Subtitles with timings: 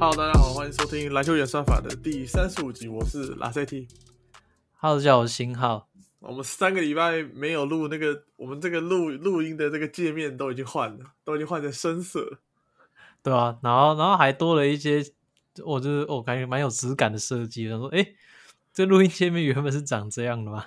[0.00, 3.88] Hello，大家好，欢迎收听篮球演算法的第三十五集，我是拉塞蒂。
[4.76, 5.88] Hello，大家好，我是星浩。
[6.20, 12.38] 我们三个礼拜没有录那个，我们这个录录音的这个界面都已经换了，都已经换成深色了。
[13.24, 15.04] 对啊，然后然后还多了一些，
[15.64, 17.64] 我就是我感觉蛮有质感的设计。
[17.64, 18.14] 然后说，哎，
[18.72, 20.66] 这录音界面原本是长这样的吗？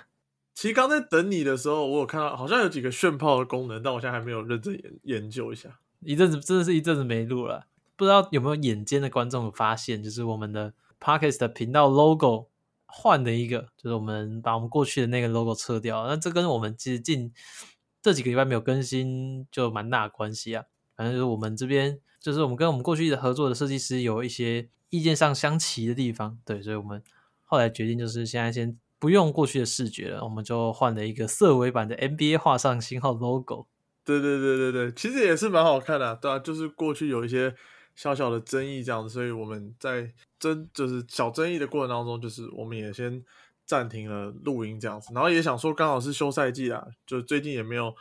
[0.52, 5.70] 其实刚在等你的时候，我有看到好像有几个炫炮的功能，但我现在还没有认真研研究一下。
[6.00, 7.64] 一阵子真的是一阵子没录了，
[8.02, 12.48] 不知道有没有眼尖的观众有发现，就是我们的 Podcast 的频道 logo
[12.84, 16.04] 换了一个，就是我们把我们过去的那个 logo 撤掉。
[16.08, 17.32] 那这跟我们其实近
[18.02, 20.64] 这几个礼拜没有更新就蛮大的关系啊。
[20.96, 27.00] 反正就是我们这边，就是我们跟我们过去的合作的设计师有一些意见上相齐的地方，对，所以我们
[27.44, 33.68] 后来决定就是现在先不用过去的视觉了，我们就换了一个色尾版的 NBA 画上星号 logo。
[34.04, 37.54] 对对对对对，其实也是蛮好看的、对啊，就是过去有一些
[38.02, 43.22] 小小的争议这样子，所以我们在争就是小争议的过程当中，就是我们也先
[43.64, 47.94] 暂停了录音这样子，然后也想说刚好是休赛季啦，就最近也没有，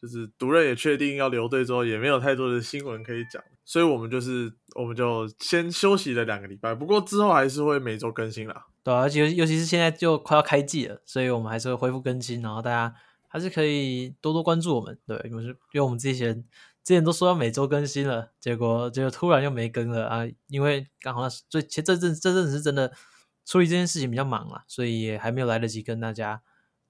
[0.00, 8.66] 就是独任也确定要留队之后，也没有太多的新闻可以讲，所以我们就是我们就先休息了两个礼拜，不过之后还是会每周更新啦。
[8.84, 12.94] 对，而且尤其是现在就快要开季了，所以我们还是会恢复更新，然后大家
[13.26, 14.96] 还是可以多多关注我们。
[15.04, 16.44] 对，因为是因为我们之前
[16.88, 22.90] 之前都说要每周更新了，结果结果突然又没更了啊，因为刚好最前这阵这阵子是真的
[23.44, 26.40] 处理这件事情比较忙啦，所以也还没有来得及跟大家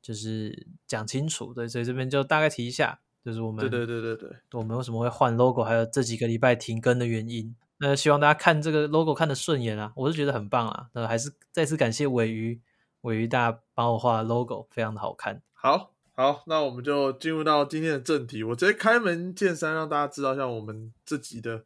[0.00, 1.52] 就是讲清楚。
[1.52, 7.56] 对，所以这边就大概提一下，就是我们对对对对对，我们为什么会换 logo，还有这几个礼拜停更的原因。
[7.78, 10.90] 那希望大家看这个 logo 看的顺眼啊，我是觉得很棒啊。
[10.92, 12.60] 那还是再次感谢尾鱼，
[13.00, 15.42] 尾鱼大家帮我画 logo，非常的好看。
[15.52, 18.42] 好好，那我们就进入到今天的正题。
[18.42, 21.62] 我直接开门见山，让大家知道，像我们这集的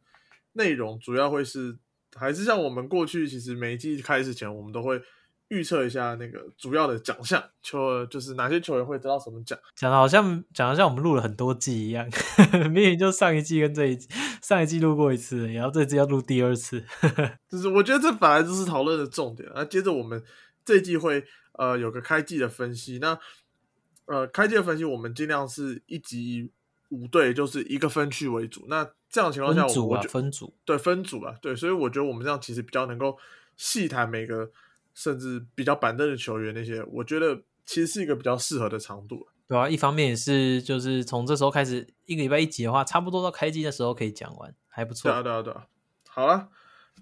[0.51, 1.75] 内容主要会是，
[2.15, 5.01] 还是像我们过去其实每一季开始前，我们都会
[5.47, 9.57] 预测一下那个主要的奖项，球就是哪些球员会得到什么奖。
[9.75, 12.07] 讲的好像讲的像我们录了很多季一样，
[12.69, 14.07] 明明就上一季跟这一季，
[14.43, 16.79] 上一季录过一次，然后这季要录第二次。
[17.49, 19.49] 就是我觉得这本来就是讨论的重点。
[19.55, 20.23] 那接着我们
[20.63, 23.17] 这一季会呃有个开季的分析，那
[24.05, 26.51] 呃开季的分析我们尽量是一集
[26.89, 28.65] 五队，就是一个分区为主。
[28.67, 30.53] 那这样的情况下，我我觉分组。
[30.65, 33.17] 对分组啊，对，所以我觉得我们这样其实比较能够
[33.55, 34.51] 细谈每个
[34.93, 39.27] 甚至比较板凳的球员那些，我觉得其实是一个比较适合的长度。
[39.47, 45.11] 对啊，一方面也是就是从这时候开始，一个礼拜一集的话，差不多到开机的时候可以讲完，还不错。
[45.11, 45.67] 对啊，对啊，对啊。
[46.07, 46.49] 好了，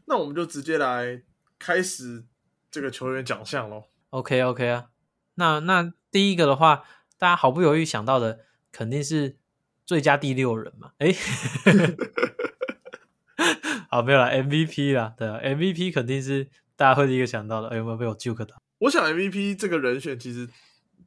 [0.05, 1.21] 那我们就直接来
[1.59, 2.25] 开始
[2.69, 3.83] 这个球员奖项喽。
[4.09, 4.89] OK OK 啊，
[5.35, 6.83] 那那第一个的话，
[7.17, 8.41] 大家毫不犹豫想到的
[8.71, 9.37] 肯定是
[9.85, 10.91] 最佳第六人嘛？
[10.99, 11.15] 诶，
[13.89, 17.69] 好没有了 MVP 啦，对啊，MVP 肯定是大家会第一个想到的。
[17.69, 18.61] 哎有没有被我 juke 到？
[18.79, 20.49] 我想 MVP 这个人选，其实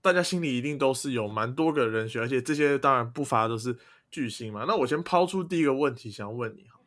[0.00, 3.76] 大家心里一定都是有蛮多个人选，而且这些当然不乏都是
[4.10, 4.64] 巨星嘛。
[4.66, 6.80] 那我先抛出第一个问题，想问你哈，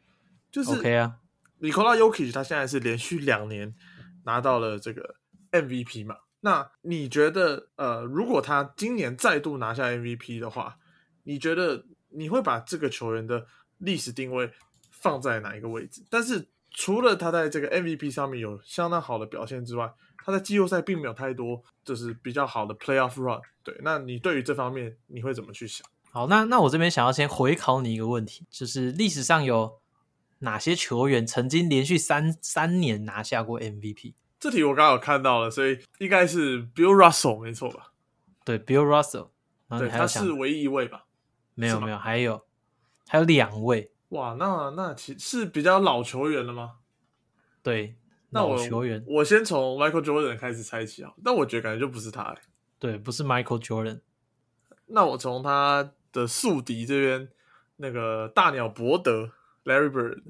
[0.51, 1.17] 就是 OK 啊，
[1.59, 3.73] 尼科拉尤基奇他现在是连续两年
[4.25, 5.15] 拿到了这个
[5.51, 6.15] MVP 嘛？
[6.41, 10.77] 那你觉得，呃，如果他今年再度拿下 MVP 的话，
[11.23, 13.45] 你觉得你会把这个球员的
[13.79, 14.51] 历史定位
[14.91, 16.05] 放在哪一个位置？
[16.09, 19.91] 但是除了他在这个 MVP 上面有相当好的表现之外，
[20.23, 23.41] 他在季后赛并没有太多就是比较好的 playoff run。
[23.63, 25.87] 对，那你对于这方面你会怎么去想？
[26.11, 29.79] 好，那那我这边想要先回考你一个问题，就是历史上有
[30.39, 34.13] 哪些球员曾经连续三三年拿下过 MVP？
[34.39, 37.91] 这题我刚好有看到了，所以应该是 Bill Russell 没错吧？
[38.45, 39.29] 对，Bill Russell，
[39.79, 41.05] 对，他是唯一一位吧？
[41.55, 42.45] 没有没有，还有
[43.07, 46.75] 还有两位，哇，那那其是比较老球员了吗？
[47.63, 47.97] 对，
[48.29, 52.41] 那我老球员，我先从 Michael Jordan 开始猜起啊，但我觉得感觉就不是他、欸。
[52.77, 54.01] 对，不是 Michael Jordan，
[54.85, 57.29] 那我从他的宿敌这边，
[57.77, 59.31] 那个大鸟伯德
[59.65, 60.21] Larry Bird，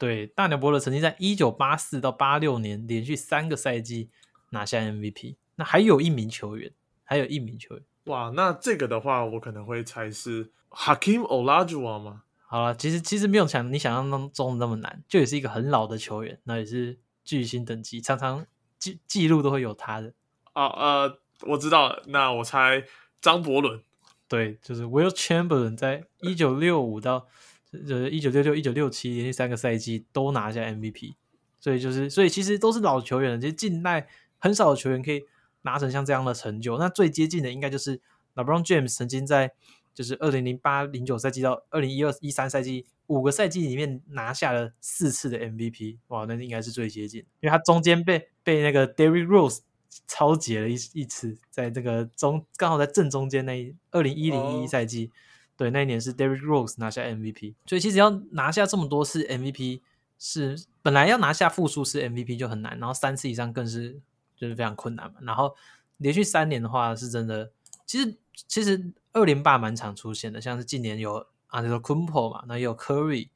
[0.00, 4.08] 对，大鸟伯勒曾经在一九八四到八六年连续三个赛季
[4.48, 5.36] 拿下 MVP。
[5.56, 6.72] 那还有一名球员，
[7.04, 7.84] 还有一名球员。
[8.04, 12.22] 哇，那这个的话，我可能会猜是 Hakim Olajuwon 吗？
[12.46, 18.46] 好了，其实其实没有想你想象当中的那么难，就也是一个很老的球员，那也是巨星等级，常常
[18.78, 20.14] 记记录都会有他的。
[20.54, 22.82] 啊呃，我知道了，那我猜
[23.20, 23.82] 张伯伦。
[24.26, 27.26] 对，就是 Will Chamberlain 在一九六五到
[27.72, 31.14] 呃一九六六、一九六七连续三个赛季都拿下 MVP，
[31.60, 34.08] 所以就是所以其实都是老球员了，其实近代
[34.38, 35.22] 很少有球员可以
[35.62, 36.78] 拿成像这样的成就。
[36.78, 38.00] 那最接近的应该就是
[38.34, 39.52] LeBron James 曾经在
[39.94, 49.58] 就是二零零八零九赛季到二零一二一三赛季五个赛季里面拿下了四次的 MVP，哇，那应该是最接近，因为他中间被被那个 Derrick Rose
[50.06, 55.10] 超解了一一次，在这个中刚好在正中间那二零一零一赛季，
[55.60, 59.82] 对，那一年是 Derrick Rose 拿下 MVP，所以其实要拿下这么多次 MVP
[60.18, 64.00] 是本来要拿下复数次 MVP 就很难，然后三次以上更是
[64.34, 65.54] 就是非常困难嘛，然后
[65.98, 67.52] 连续三年的话是真的，
[67.84, 68.16] 其实
[68.48, 71.26] 其实二连霸蛮常出现的，像是近年有。
[71.52, 73.28] 啊，那个 Kumpo 嘛，那也有 Curry，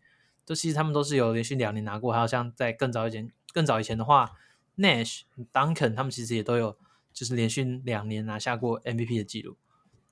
[0.47, 2.13] 都其实他们都是有连续两年拿过。
[2.13, 4.31] 还有像在更早以前、更早以前的话
[4.77, 5.23] ，Nash、
[5.53, 6.77] Duncan 他们其实也都有，
[7.13, 9.57] 就是连续两年拿下过 MVP 的记录。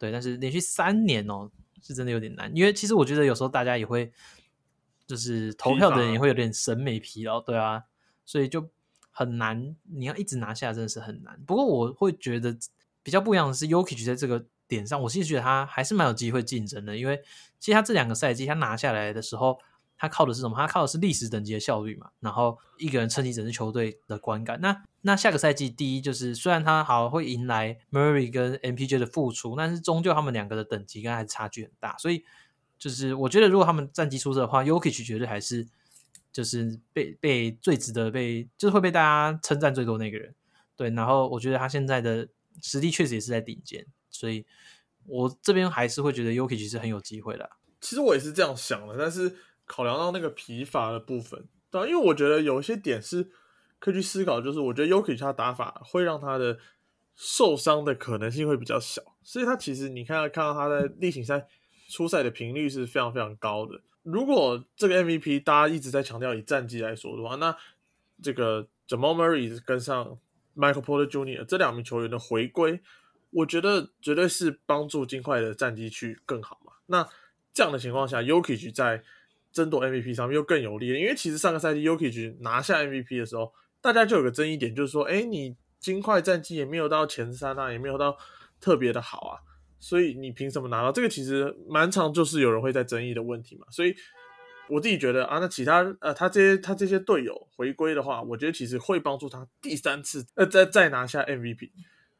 [0.00, 1.48] 对，但是连续三年哦，
[1.82, 2.50] 是真的有点难。
[2.54, 4.10] 因为其实我觉得有时候大家也会，
[5.06, 7.82] 就是投票的人也会有点审美疲劳，对啊，
[8.24, 8.70] 所以就
[9.10, 9.76] 很难。
[9.92, 11.38] 你要一直拿下，真的是很难。
[11.46, 12.56] 不过我会觉得
[13.02, 14.46] 比较不一样的是，Yuki 在这个。
[14.68, 17.20] 点上，我其实觉得他还是蛮有机会竞争的，因为
[17.58, 19.58] 其实他这两个赛季他拿下来的时候，
[20.02, 20.56] 他靠的是什么？
[20.56, 22.10] 他靠的是历史等级的效率嘛。
[22.18, 24.60] 然后一个人撑起整支球队的观感。
[24.60, 31.96] 那那下个赛季，第一就是虽然他好会迎来 Murray 跟 MPJ 的复出，但是终究他们两个的等级跟还是差距很大。
[31.98, 32.24] 所以
[32.76, 35.68] 就是我觉得，如果他们战绩出色的话，Yuki 绝对还是
[36.32, 40.34] 就是被被最值得被就是会被大家称赞最多那个人。
[40.74, 42.26] 对，然后我觉得他现在的
[42.60, 43.86] 实力确实也是在顶尖。
[44.10, 44.44] 所以，
[45.06, 47.48] 我这边还是会觉得 Yuki 其实很有机会的。
[47.80, 49.34] 其实我也是这样想的，但是
[49.72, 53.30] 考量到那个疲乏的部分，对，因为我觉得有一些点是
[53.78, 56.58] 可以去思考，就是我觉得 Yuki 他打法会让他的
[57.14, 61.46] 受伤的可能性会比较小，所以他其实你看看到他在例行赛
[61.88, 63.80] 出赛的频率是非常非常高的。
[64.02, 67.56] 如果这个 MVP 大家一直在强调以战绩来说的话，那
[68.22, 70.18] 这个 Jamal Murray 跟上
[70.54, 71.44] Michael Porter Jr.
[71.46, 72.80] 这两名球员的回归。
[73.30, 76.74] 我觉得绝对是帮助金块的战绩去更好嘛。
[76.86, 77.08] 那
[77.54, 79.02] 这样的情况下，Yuki 在
[79.52, 80.98] 争夺 MVP 上面又更有利了。
[80.98, 88.16] 因为其实上个赛季 Yuki 拿下 MVP 的时候，大家就有个争议点，就是说，哎，你金块战绩也没有到前三啊，也没有到
[88.60, 89.38] 特别的好啊，
[89.78, 90.92] 所以你凭什么拿到？
[90.92, 93.66] 这个其实蛮长，就是有人会在争议的问题嘛。
[93.70, 93.94] 所以
[94.68, 101.70] 我自己觉得啊，那其他呃，他这些他这些队友回归的话，我觉得其实会帮助他第三次呃再再拿下 MVP。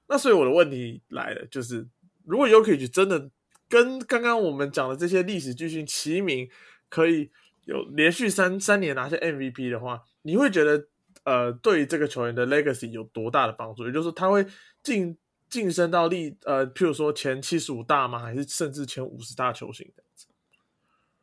[0.08, 1.86] 那所以我的问题来了，就是
[2.26, 3.30] 如果 Yuki 真的
[3.68, 6.46] 跟刚刚我们讲的这些历史巨星齐名，
[6.92, 7.30] 可以
[7.64, 10.88] 有连续三三年拿下 MVP 的话，你会觉得
[11.24, 13.86] 呃，对于这个球员的 legacy 有多大的帮助？
[13.86, 14.46] 也就是，他会
[14.82, 15.16] 晋
[15.48, 18.18] 晋升到历呃，譬如说前七十五大吗？
[18.18, 20.26] 还是甚至前五十大球星这样子？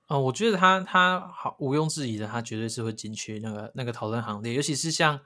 [0.08, 5.20] 啊，我觉得他他好毋庸置疑的，他绝对是会进去那个那个讨论行列，尤其是像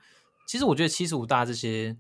[0.46, 1.98] 其实我觉得七十五大这些。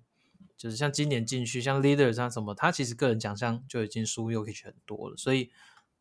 [0.55, 5.17] 就是像今年进去，像 leader 像什么，他其实个人奖项就已经输 Yuki 很多了。
[5.17, 5.51] 所以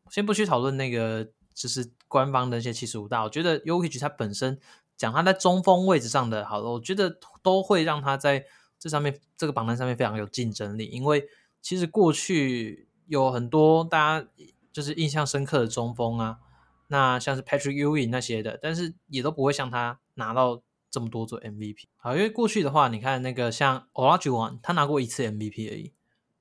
[0.09, 3.23] 先不去讨论那个，就是官方的一些七十五大。
[3.23, 4.59] 我觉得 Yuki 他本身
[4.97, 8.45] 讲他在中锋位置上的，好了，我觉得都会让他在
[8.77, 10.85] 这上面这个榜单上面非常有竞争力。
[10.87, 11.27] 因为
[11.61, 14.27] 其实过去有很多大家
[14.71, 16.39] 就是印象深刻的中锋啊，
[16.87, 20.63] 那像是 Patrick Ewing 那些的，但是也都不会像他拿到。
[20.93, 25.91] 这么多座 MVP，好，因为过去的话，你看那个像 Olajuwon，他拿过一次 MVP 而已，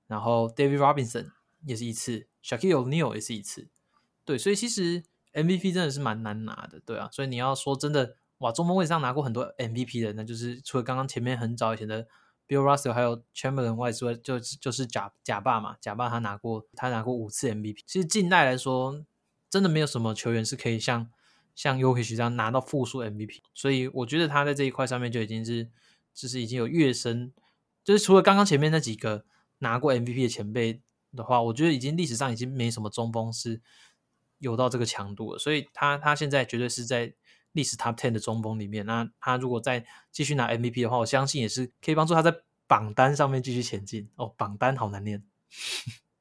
[0.07, 1.31] 然后 David Robinson
[1.65, 3.71] 也是一次 s h a q u i l O'Neal 也是一次，
[4.25, 5.03] 对，所以其实
[5.33, 12.07] MVP 真的是蛮难拿的，对啊，所以你要说真的，哇，中锋位置上拿过很多 MVP 的，那就是除了刚刚前面很早以前的
[12.47, 19.05] Bill Russell 还有 Chamberlain 外之外，就就是假假霸嘛，假霸他拿过他拿过五次 MVP，其实近代来说，
[19.51, 21.11] 真的没有什么球员是可以像。
[21.55, 25.69] 像 u k i 这样拿到复数 MVP，所以我觉得他在这一块上面就已经是，
[26.15, 27.31] 就是已经有跃升，
[27.85, 29.27] 就是除了刚刚前面那几个
[29.59, 30.81] 拿过 MVP 的前辈
[31.15, 33.61] 的话，我觉得已经历史上已经没什么中锋是
[34.43, 35.39] 有到这个强度了。
[35.39, 37.15] 所以他他现在绝对是在
[37.53, 38.85] 历史 Top Ten 的中锋里面。
[38.85, 42.35] 那他如果再继续拿 MVP 的话，我相信也是可以帮助他在
[42.67, 44.11] 榜单上面继续前进。
[44.17, 45.23] 哦，榜单好难念。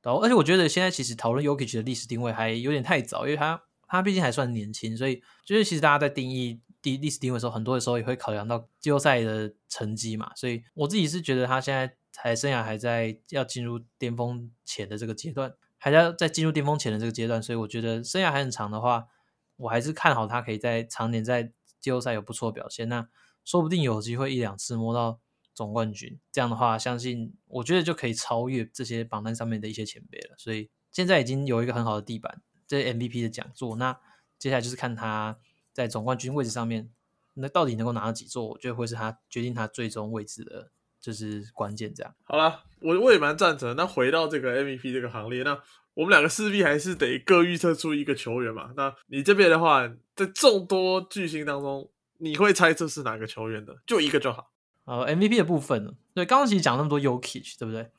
[0.01, 3.61] 然后，而且我觉得现在其实讨论 Yuki 的历史定位还有点太早，因为他。
[3.93, 10.31] 他毕竟还算年轻，所以就是其实大家在定义第历史定位的时候，很多的时候也会考量到季后赛的成绩嘛。
[10.33, 19.07] 所以我自己是觉得他现在才生涯还在要进入巅峰前的这个阶段，还要在进入巅峰前的这个阶段，所以我觉得生涯还很长的话，
[19.55, 22.87] 我还是看好他可以在常年在季后赛有不错表现。
[22.87, 23.09] 那
[23.43, 25.19] 说不定有机会一两次摸到
[25.55, 30.35] 总冠军，这样的话，相信我觉得就可以超越这些榜单上面的一些前辈了。
[30.37, 32.43] 所以现在已经有一个很好的地板。
[32.67, 33.99] 这 MVP 的讲座，那
[34.37, 35.39] 接下来就是看他
[35.73, 36.91] 在总冠军位置上面，
[37.33, 40.71] 那到底能够拿到几座，我觉得会是他决定他最终位置的
[41.01, 42.13] 就是关键这样。
[42.23, 43.75] 好了，我我也蛮赞成。
[43.75, 45.59] 那回到这个 MVP 这个行列，那
[45.95, 48.71] 我们两个势必还是得各预测出一个球员嘛。
[48.77, 51.89] 那你这边的话，在众多巨星当中，
[52.19, 53.75] 你会猜测是哪个球员的？
[53.85, 54.51] 就一个就好。
[54.85, 55.91] 呃，MVP 的部分呢？
[56.13, 57.89] 对，刚刚其实讲那么多 Yokich，对不对？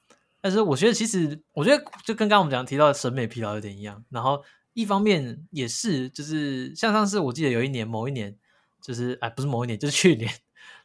[0.40, 4.04] 但是我觉得，其实我觉得就跟刚刚我们讲提到的审美疲劳有点一样。
[4.10, 4.42] 然后
[4.72, 8.36] 一方面也是，就是像上次我记得有一年某一年，
[8.82, 10.28] 就是哎，不是某一年，就是去年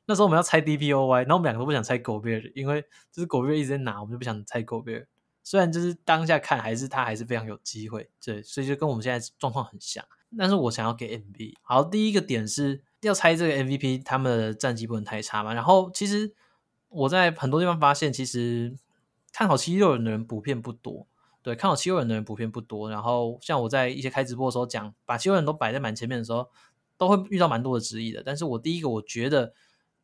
[0.07, 5.07] 那时候我们要猜 DPOY，然后我们两个都不想猜狗贝尔，因为就是狗贝尔一直在拿，我们就不想猜狗贝尔。
[5.43, 10.03] 虽然就是当下看还是他还是非常有机会，对，所以就跟我们现在状况很像。
[10.37, 11.53] 但是我想要给 MVP。
[11.61, 15.53] 好，第一个点是要猜这个 MVP，他们的战绩不能太差嘛。
[15.53, 16.33] 然后其实
[16.89, 18.75] 我在很多地方发现，其实。
[19.33, 21.05] 看好七六人的人普遍不多，
[21.43, 22.89] 对，看好七六人的人普遍不多。
[22.89, 26.49] 然后像我在一些开直播的时候讲，把七六人都摆在蛮前面的时候，
[26.97, 28.23] 都会遇到蛮多的质疑的。
[28.25, 29.53] 但是我第一个我觉得，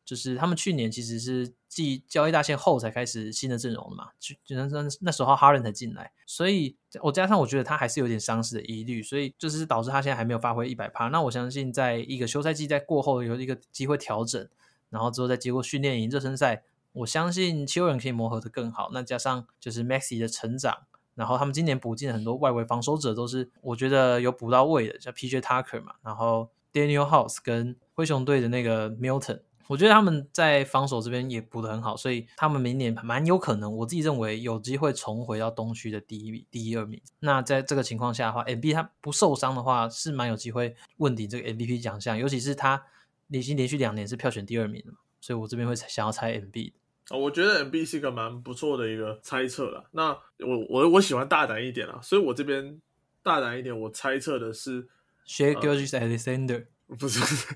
[0.04, 11.08] 就是他们去年其实是继交易大限后才开始新的阵容的嘛，就那那那时候哈伦才进来，所以我加上我觉得他还是有点伤势的疑虑，所以就是导致他现在还没有发挥一百趴。
[11.08, 14.48] 那我相信在一个休赛季在过后有一个机会调整，
[14.90, 16.62] 然后之后再接过训练营、热身赛。
[16.92, 37.00] 我相信七六人可以磨合的更好，那加上就是 Maxi 的成长，然后他们今年补进很多外围防守者，都是我觉得有补到位的，像 PJ Tucker 嘛，然后 Daniel House 跟灰熊队的那个 Milton，我觉得他们在防守这边也补得很好，所以他们明年蛮有可能，我自己认为有机会重回到东区的第一名、第一二名。
[37.20, 42.82] 那在这个情况下的话，MB 他不受伤的话，是蛮有机会问鼎这个 MVP 奖项，尤其是他
[43.28, 46.72] 已经连续两年是票选第二名了，所以我这边会想要猜 MB 的。
[47.08, 49.84] 啊，我觉得 M B 是一个蛮不错的一个猜测了。
[49.92, 52.80] 那我我我喜欢大胆一点啊，所以我这边
[53.22, 54.88] 大胆一点，我猜测的是
[55.26, 56.64] Shea Gilgis Alexander，
[56.98, 57.20] 不是，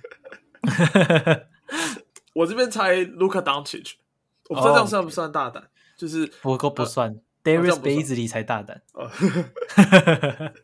[2.38, 3.94] 我这边猜 Luka Doncic，
[4.48, 8.82] 我不知道这样算不算大胆，就是不过不算，Darius b a z l y 才大胆。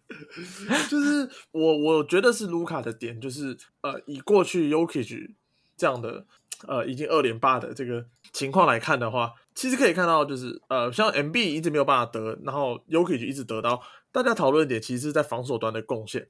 [0.89, 5.35] 就是我我觉得是卢卡的点，就是呃，以过去 Yokich
[5.77, 6.27] 这样的。
[6.69, 13.83] 呃，已经二连霸的这个情况来看的话，其实可以看到，就是呃，像 MB 一直没有办法得，然后 Yokich 一直得到。
[14.11, 16.29] 大家讨论点其实是在防守端的贡献，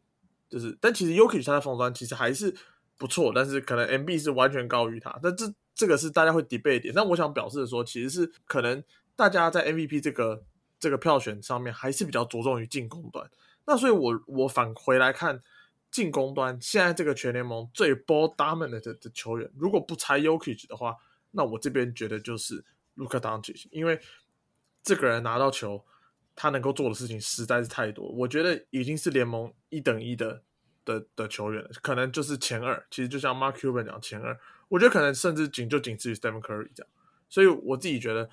[0.49, 2.53] 就是，但其实 Yuki 他在防守端其实还是
[2.97, 5.19] 不错，但是可能 MB 是完全高于他。
[5.23, 6.95] 但这这个是大家会 debate 点。
[6.95, 8.83] 那我想表示的说，其实是可能
[9.17, 10.45] 大家在 MVP 这个
[10.79, 13.31] 这个票选上面还是比较着重于进攻端。
[13.67, 15.41] 那所以我我返回来看。
[15.91, 20.97] 进攻端现在这个全联盟最 ball dominant 的球员，如果不拆 Yokich 的话，
[21.31, 22.65] 那我这边觉得就是
[22.97, 24.01] Luka d o n c i 因为
[24.83, 25.85] 这个人拿到球，
[26.35, 30.43] 他能够做的事情实在是太多，我觉得已经是联盟一等一的
[30.85, 32.85] 的的球员，可能就是前二。
[32.91, 34.39] 其实就像 Mark Cuban 讲前二，
[34.69, 36.91] 我觉得可能甚至仅就仅次于 Stephen Curry 这样。
[37.29, 38.29] 所以我自己觉得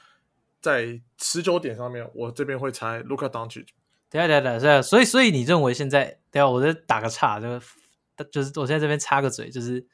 [0.59, 3.67] 在持久点上面，我这边会猜 Luka Doncic。
[4.09, 7.59] 对啊对啊对啊，所以所以你认为现在，对啊，我再打个岔，就
[8.31, 9.85] 就是我现在这边插个嘴，就是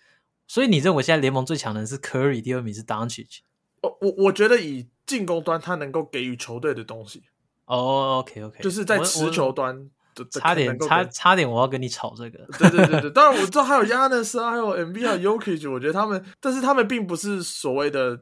[0.48, 3.42] 所以你认为现在联盟最强的是 Curry，第二名是 Doncic。
[3.82, 7.24] 哦，我我觉得以进攻端他能够给予球队的东西，
[7.66, 9.90] 哦，OK OK，就是在持球端，
[10.26, 18.22] 差点差差点我要跟你吵这个，对对对对， 当然我知道还有 Yanis 啊，还有 MB 啊，Yokich，我觉得他们，但是他们并不是所谓的。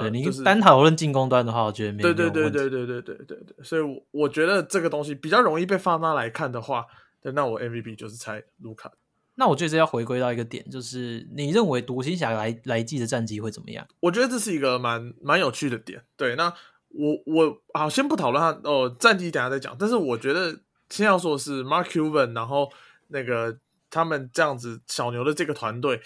[0.00, 6.86] 对你单讨论进攻端的话，我觉得没对对对对对对对对对，所以我我觉得这个东西比较容易被放大来看的话，
[7.20, 8.90] 对那我 MVP 就是猜卢卡。
[9.34, 13.86] 那我觉得要回归到一个点，就是你认为独行侠来来季的战绩会怎么样？
[14.00, 16.02] 我觉得这是一个蛮蛮有趣的点。
[16.16, 16.46] 对，那
[16.88, 19.76] 我我好先不讨论他哦战绩，等下再讲。
[19.78, 20.58] 但是我觉得
[20.90, 22.70] 先要说的是 Mark Cuban，然后
[23.08, 23.58] 那个
[23.90, 26.00] 他们这样子小牛的这个团队，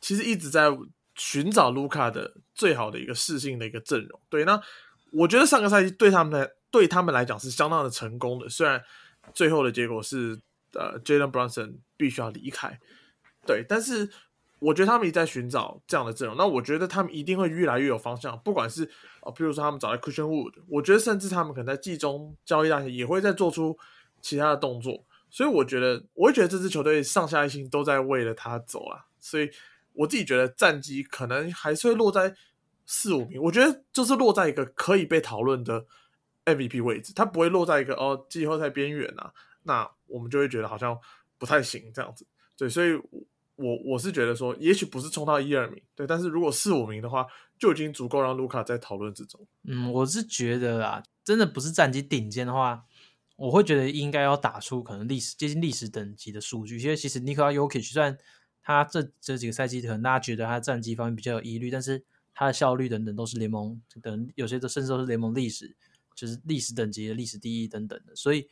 [0.00, 0.70] 其实一直在。
[1.16, 4.60] 寻找卢卡的最好的一个适性的一个阵容，对，那
[5.12, 8.82] 我觉得上个赛季对他们来对他们来讲是相当的成功的，虽然
[9.32, 10.36] 最后的结果是
[10.72, 12.80] 呃，Jalen Brunson 必须要离开，
[13.46, 14.10] 对，但是
[14.58, 18.82] 我觉得他们一直在寻找这样的阵容，那我觉得他们一定会越来越有方向，不管是
[19.20, 23.78] 啊，比如说他们找来 Christian Wood，我觉得甚至他们可能在季中交易大也会再做出
[24.24, 29.48] 其他的动作，所以我觉得我会觉得这支球队上下一心都在为了他走啊，所以。
[29.96, 32.34] 我自己觉得战绩可能还是会落在
[32.84, 35.86] 四五名，我觉得就是落在一个可以被讨论的
[36.46, 40.98] MVP 位置，它不会落在一个哦季后赛边缘啊，那我们就会觉得好像
[41.38, 42.26] 不太行这样子。
[42.56, 42.94] 对，所以
[43.54, 47.24] 我我是觉得说，也许不是冲到一二名，对，但是如果四五名的话，
[47.56, 49.46] 就已经足够让卢卡在讨论之中。
[49.62, 52.82] 嗯，我是觉得啊，真的不是战绩顶尖的话，
[53.36, 58.16] 我会觉得应该要打出可能历史接近历史等级的数据，因为其实尼克拉尤奇虽然
[58.62, 65.76] 他这这几个赛季可能大家觉得他战绩方面比较有疑虑，但是他的效率等等都是联盟等有些都甚至都是联盟历史，
[66.14, 68.14] 就是历史等级的历史第一等等的。
[68.14, 68.48] 所以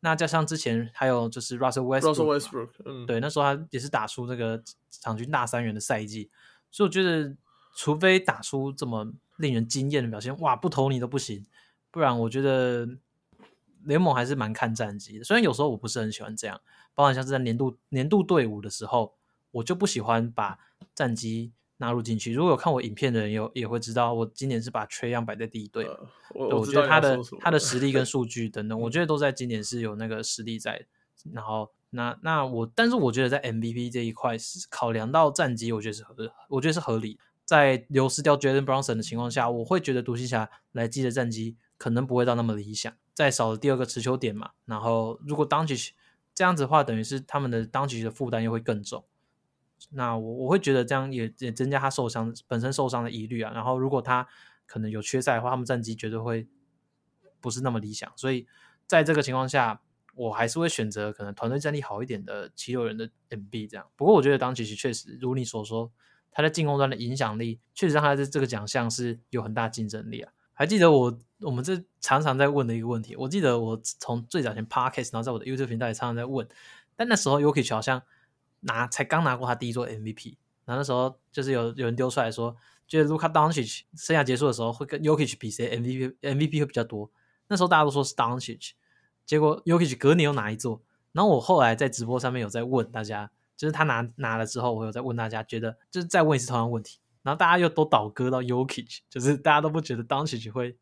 [0.00, 6.30] 那加上之前还有就是 Russell Westbrook，Russell Westbrook，嗯，对，那时候他也是打出那个场均大三元的赛季，
[6.70, 7.36] 所以我觉得，
[7.76, 11.44] 除非打出这么令人惊艳的表现，哇，不投你都不行，
[11.90, 12.88] 不然我觉得
[13.84, 15.24] 联盟还是蛮看战绩的。
[15.24, 16.60] 虽然有时候我不是很喜欢这样，
[16.94, 19.14] 包含像是在年度年度队伍的时候，
[19.50, 20.58] 我就不喜欢把
[20.94, 22.32] 战绩纳入进去。
[22.32, 25.84] 如果有看我影片的人有也会知道，我今年是把 Trey Young 摆在第一队。
[25.84, 30.86] 呃我，我觉得他的他的实力跟 数据等等，我觉得都在今年是有那个实力在。
[31.32, 36.14] 然后那那我，但是我觉得在 MVP 这一块是考量到战绩，我觉得是合，
[36.48, 37.18] 我觉得是合理。
[37.44, 44.52] 在流失掉 Jalen Brunson 的情况下，我会觉得独行侠来季的战绩可能不会到那么理想，再少了第二个持球点嘛。
[44.64, 45.78] 然后如果 d o n c i
[46.34, 49.04] 这样子的话，等于是他们的 d o n c i 的负担又会更重。
[49.90, 53.52] 那我我会觉得这样也也增加他受伤本身受伤的疑虑啊。
[53.52, 54.26] 然后如果他
[54.64, 56.48] 可能有缺赛的话，他们战绩绝对会
[57.42, 58.10] 不是那么理想。
[58.16, 58.46] 所以
[58.86, 59.82] 在这个情况下，
[60.14, 63.86] 我还是会选择可能团队战力好一点的七六人的 MB 这样。
[63.96, 65.92] 不过我觉得当其实确实如你所说，
[66.30, 70.32] 他在进攻端的影响力确实让他在这个奖项是有很大竞争力啊。
[70.54, 76.46] 还记得我我们这常常在问的一个问题，我记得我从最早前 Podcast，然后在我的 YouTube 频道也常常在问，
[76.96, 78.02] 但那时候 Yuki 好像
[78.60, 82.54] 拿才刚拿过他第一座 MVP，然后那时候就是有有人丢出来说，
[82.86, 87.10] 觉得 Luka Doncic 生涯结束的时候会跟 Yuki 比谁 MVP MVP 会比较多，
[87.48, 88.72] 那时候大家都说是 Doncic，
[89.24, 90.82] 结果 Yuki 隔年又拿一座，
[91.12, 100.76] 然后我后来在直播上面有在问大家，就是他拿拿了之后，我有在问大家，觉得就是再问一次同样的问题，然后大家又都倒戈到 Yuki，就是大家都不觉得 Doncic 会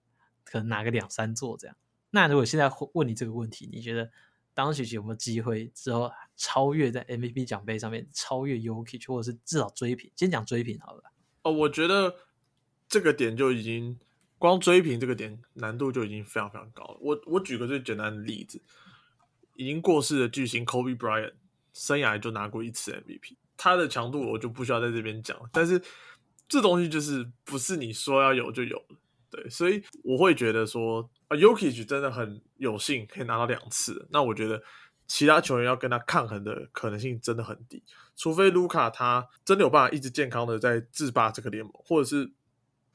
[0.51, 1.77] 可能拿个两三座这样。
[2.11, 4.11] 那如果现在问你这个问题，你觉得
[4.55, 10.11] 当时有没有机会之后超越在 MVP 奖杯上面超越 Yuki，或者是至少追平？
[10.17, 11.03] 先讲追平好了。
[11.43, 12.17] 哦，我觉得
[12.89, 13.99] 这个点就已经
[14.39, 16.99] 光追平这个点难度就已经非常非常高了。
[17.01, 18.61] 我我举个最简单的例子，
[19.55, 21.35] 已经过世的巨星 Kobe Bryant
[21.73, 25.39] 生涯就拿过一次 MVP，他的强度我就不需要在这边讲。
[25.53, 25.81] 但是
[26.49, 28.97] 这东西就是不是你说要有就有了，
[29.31, 34.63] 对，所以我会觉得说啊 y o k i c 真的很有幸可以拿到两次，那我觉得。
[35.11, 37.83] 其他球员要跟他抗衡的可能性真的很低，
[38.15, 42.31] 除非卢卡他真的有办法一直健康的在制霸这个联盟，或者是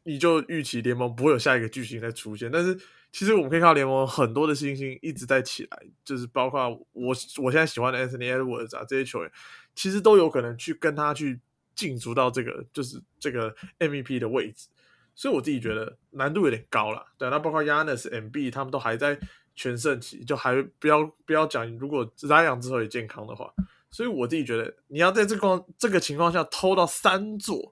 [0.04, 2.52] 你就预期联盟不会有下一个巨星再出现。
[2.52, 2.78] 但是
[3.12, 9.32] 其实我们可以看到联盟很多的新星一直在起来，就是包括我我现在喜欢的 Anthony Edwards 啊这些球员，
[9.74, 11.40] 其实都有可能去跟他去
[11.74, 14.68] 竞逐到这个就是这个 MVP 的位置。
[15.16, 17.06] 所以我自己觉得难度有点高了。
[17.18, 19.20] 对，那包括 Yanis、MB 他们都还在。
[19.56, 23.54] 全盛期就还不要不要讲，如果拉养之后也健康的话，
[23.92, 27.72] 所以我自己觉得你要在这个这个情况下偷到三座，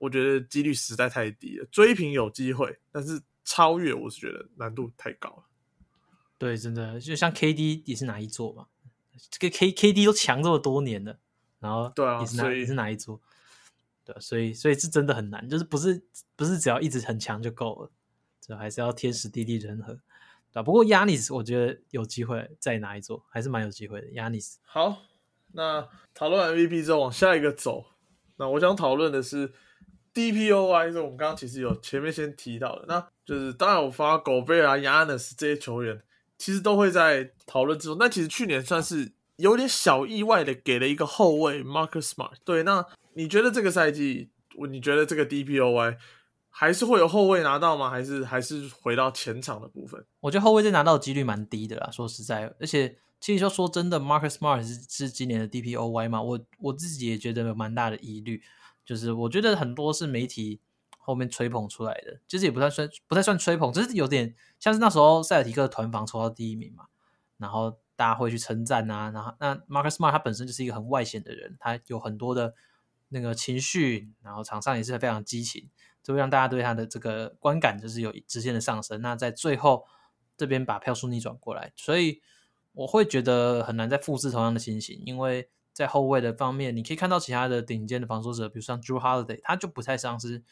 [0.00, 1.66] 我觉得几率实在太低了。
[1.70, 5.44] 追平有机会，但是超越我是觉得难度太高了。
[6.38, 8.66] 对，真的就像 KD 也是哪一座嘛，
[9.30, 11.16] 这个 K KD 都强这么多年了，
[11.60, 13.20] 然后对啊，也是拿也是拿一座，
[14.06, 16.00] 对，所以所以是真的很难，就是不是
[16.36, 17.90] 不是只要一直很强就够了，
[18.40, 19.98] 这还是要天时地利人和。
[20.54, 24.10] 啊，不过亚尼斯我觉得有机会再拿一座，还是蛮有机会的。
[24.12, 25.02] 亚尼斯好，
[25.52, 27.84] 那讨论 MVP 之后往下一个走，
[28.36, 29.52] 那我想讨论的是
[30.14, 36.02] DPOY，是我们刚刚其实有前面先提到的，那就是当然我发狗贝尔、亚尼斯这些球员，
[36.38, 37.98] 其实都会在讨论之中。
[38.00, 42.34] 那其实去年算是有点小意外的给了一个后卫 Marcus Smart。
[42.44, 44.30] 对，那你觉得这个赛季，
[44.70, 45.96] 你觉得这个 DPOY？
[46.48, 47.90] 还是会有后卫拿到吗？
[47.90, 50.02] 还是还是回到前场的部分？
[50.20, 51.90] 我觉得后卫这拿到几率蛮低的啦。
[51.90, 56.22] 说实在，而且其实就说真的，Marcus Smart 是是今年的 DPOY 嘛？
[56.22, 58.42] 我我自己也觉得有蛮大的疑虑。
[58.86, 60.60] 就是我觉得很多是媒体
[60.96, 66.84] 后面吹捧出来的，其实也不太算不太算吹捧，只是有点像是那时候塞尔提克团防抽到第一名嘛，
[67.36, 69.10] 然后大家会去称赞啊。
[69.10, 72.54] 然后那 Marcus Smart 他本身就是一个很外显的人，他有很多的
[73.08, 75.70] 那个情绪，然后场上也是非常激情。
[76.02, 79.00] 就会让大家对他的这个观感就是有直线的上升。
[79.00, 79.84] 那在最后
[80.36, 82.22] 这边把票数逆转过来，所以
[82.74, 85.02] 我会觉得很难再复制同样的情形。
[85.04, 90.44] 因为在后卫的方面，你可以看到其他的顶尖的防守者，比如像 Drew Holiday，他就不太像是，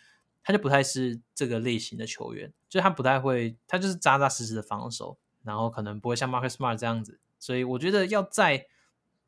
[0.42, 7.20] 他就不太是这个类型的球员，就他不太会，他就是扎扎实实的防守，然后可能不会像 Marcus Smart 这样子。
[7.44, 8.66] 所以我觉得要在，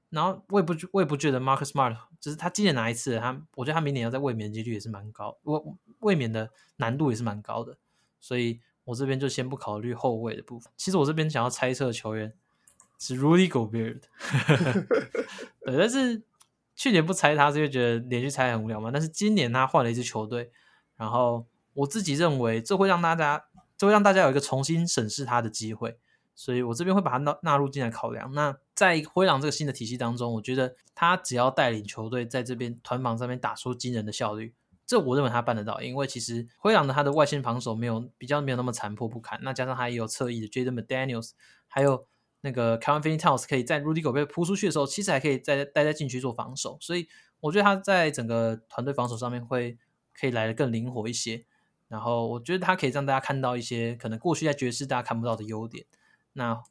[0.08, 5.36] 然后我也不我也不觉得 Marcus Smart 就是他今年拿一次，他我觉得他明年要在卫冕几率也是蛮高。
[5.42, 7.76] 我卫冕的难度也是蛮高的，
[8.18, 10.72] 所以我这边就先不考虑后卫的部分。
[10.78, 12.32] 其实我这边想要猜测球员
[12.98, 14.00] 是 Rudy Gobert，
[15.66, 16.22] 对，但是
[16.74, 18.90] 去年不猜他是因为觉得连续猜很无聊嘛。
[18.90, 20.50] 但是今年他换了一支球队，
[20.96, 23.44] 然后我自己认为这会让大家，
[23.76, 25.98] 这会让大家有一个重新审视他的机会，
[26.36, 28.30] 所以我这边会把它纳纳入进来考量。
[28.32, 34.54] 那在灰狼这个新的体系当中，我觉得他只要带领球队在这边团防上面打出惊人的效率，
[34.86, 35.80] 这我认为他办得到。
[35.80, 41.30] 因为其实灰狼的他的外线防守没有比较没有那么残破不堪，那加上他也有侧翼的 Jaden McDaniels，
[41.66, 42.06] 还有
[42.42, 47.08] 那个 Kevin f i n t o w s 可以在 Rudy 狗被扑出去的时候，其实还可以在待在禁区做防守，所以
[47.40, 49.78] 我觉得他在整个团队防守上面会
[50.12, 51.46] 可以来的更灵活一些。
[51.88, 55.86] 然后我觉得他可以让大家看到一些可能过去在爵士大家看不到的优点，
[56.36, 56.62] 那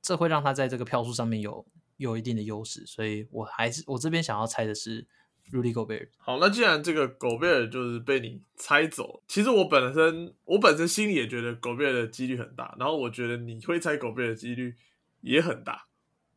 [0.00, 5.06] 这会让他在这个票数上面有有一定的优势，所以我还是我这边想要猜的是
[5.52, 6.08] Rudy Gobert。
[6.16, 14.74] 好，那既然这个狗贝尔就是被你猜走，其实我本身我本身心里也觉得狗贝尔的几率很大，然后我觉得你会猜狗贝尔的几率
[15.20, 15.86] 也很大，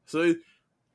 [0.05, 0.37] 所以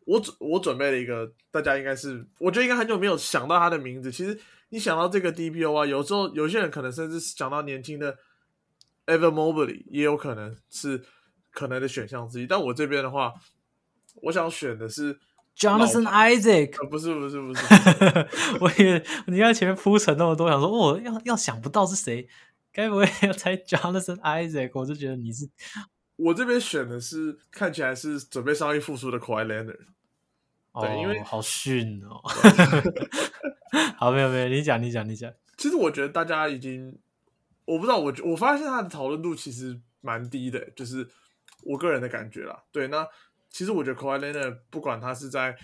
[0.04, 4.38] 我准我准备了一个大家应该是我觉得应该很久没有想到他的名字，其实。
[4.72, 8.16] 你想到这个 DPO 啊，有时候有些人可能甚至想到年轻的
[9.06, 11.04] Evan Mobley，也有可能是
[11.50, 12.46] 可能的选项之一。
[12.46, 13.32] 但我这边的话，
[14.22, 15.18] 我想选的是
[15.56, 17.64] Jonathan Isaac，不是不是不是，
[18.60, 22.28] 我以为 你在前面铺陈那么多，想说哦，要要想不到是谁，
[22.72, 24.70] 该不会要猜 Jonathan Isaac？
[24.74, 25.48] 我就觉得你是，
[26.16, 29.78] 我这边选的是看起来是准备上一复苏的 Kawhi Leonard。
[30.80, 32.22] 对，因为好逊哦。
[33.98, 35.32] 好，没有没有，你讲你讲你讲。
[35.56, 36.96] 其实我觉得大家已经，
[37.64, 41.06] 我不知道，我我发现他的讨论度其实蛮低的，就是
[41.64, 42.62] 我个人的感觉啦。
[42.72, 43.06] 对，那
[43.48, 45.56] 其实我觉得 Kawhi Leonard 不管他是在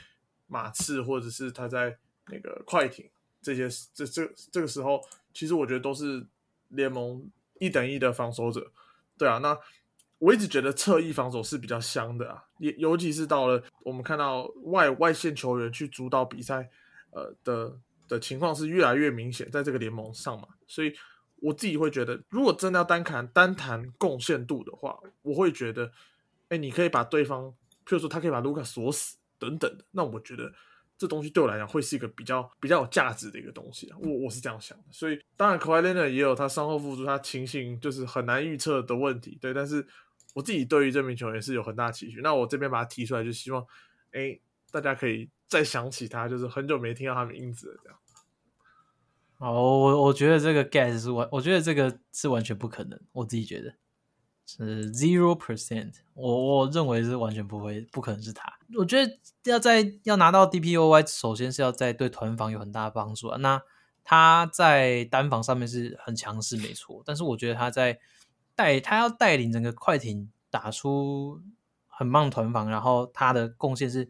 [0.46, 3.09] 马刺或者是他在那个快艇
[3.42, 5.00] 这些这这这个时候，
[5.32, 6.26] 其实我觉得都是
[6.68, 8.72] 联盟一等一的防守者。
[9.16, 9.59] 对啊，那。
[10.18, 16.70] 我一直觉得侧翼防守是比较香的啊，也尤其是到了我们看到外外线球员去主导比赛，
[17.11, 17.78] 呃的
[18.09, 20.90] 的情况是越来越明显，在这个联盟上嘛，所以
[21.37, 25.90] 我自己会觉得，如果真的要单谈单谈贡献度的话，我会觉得，
[26.49, 27.44] 哎，你可以把对方，
[27.85, 30.53] 譬如说他可以把卢卡锁死等等的，那我觉得
[30.99, 39.87] 这东西对我来讲会是一个比较比较有价值的一个东西啊，我我是这样想的，所以当然 k a w l e n a 也有他伤后复出，他情形就是很难预测的问题，对，但是。
[40.35, 43.66] 我自己对于这名球员是有很大期许，那我这边把他提出来，就希望，
[44.12, 44.38] 哎，
[44.70, 47.99] 大家可以再想起他，就是很久没听到他名字了这样。
[49.38, 53.75] 哦，我我觉得这个 guess 是完，我觉得这个是完全不可能，我自己觉得
[54.46, 58.51] 是 zero percent，我我认为是完全不会，不可能是他。
[58.77, 63.37] 我觉得要在要拿到 DPOY，首先是要在对团防有很大的帮助啊。
[63.38, 63.61] 那
[64.03, 67.99] 他在单防上面是很强势，没错，但是我觉得他在
[68.55, 71.42] 带他要带领整个快艇打出
[71.88, 74.09] 很棒团防，然后他的贡献是，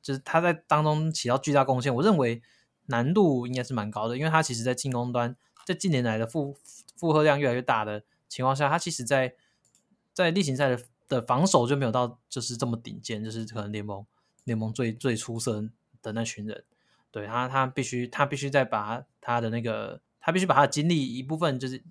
[0.00, 1.92] 就是他在当中起到巨大贡献。
[1.94, 2.42] 我认为
[2.88, 6.54] 难度应该是蛮高的，因为他其实在进攻端，在近年来的负
[6.96, 9.34] 负荷量越来越大的情况下，他其实在
[10.12, 14.04] 在例行赛的的防守就没有到就是这么顶尖，就是可能联盟
[14.44, 15.64] 联盟最最出色
[16.02, 16.64] 的那群人。
[17.10, 21.82] 对他，他必须他必须再把他的那个，他必须把他的精力一部分就是。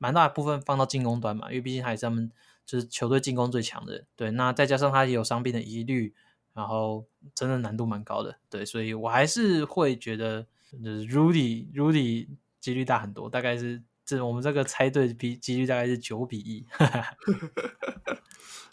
[0.00, 2.30] 蛮大的部分放到进攻端嘛，因为毕竟还是他们
[2.64, 4.06] 就是球队进攻最强的人。
[4.14, 6.14] 对，那再加上他也有伤病的疑虑，
[6.58, 7.04] 然后
[7.36, 8.36] 真的难度蛮高的。
[8.50, 12.26] 对，所以我还是会觉得就是 Rudy Rudy
[12.58, 16.66] 几率大很多，大概是这我们这个猜对比几率大概是九比一。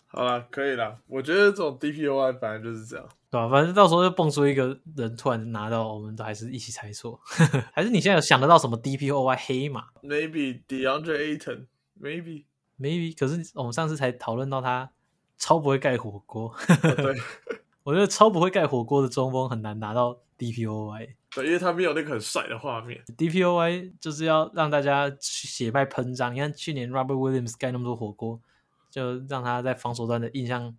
[0.08, 0.98] 好了，可以了。
[1.08, 3.50] 我觉得这种 DPOI 反正就是这样，对吧？
[3.50, 7.19] 反正到时候就蹦出一个人突然拿到，我们都还是一起猜错。
[7.74, 13.13] 还是你现在有想得到什么 DPOI 黑马？Maybe DeAndre Ayton，Maybe，Maybe。
[13.17, 14.89] 可是我们上次才讨论到他
[15.38, 16.56] 超不会盖火锅。
[16.82, 17.13] 对，
[17.86, 21.15] 我觉得超不会盖火锅的中锋很难拿到 DPOI。
[21.34, 23.02] 对，因为他没有那个很帅的画面。
[23.17, 26.36] DPOI 就是要让大家血脉喷张。
[26.36, 28.41] 你看去年 Robert Williams 盖那么多火锅。
[28.91, 30.74] 就让他在防守端的印象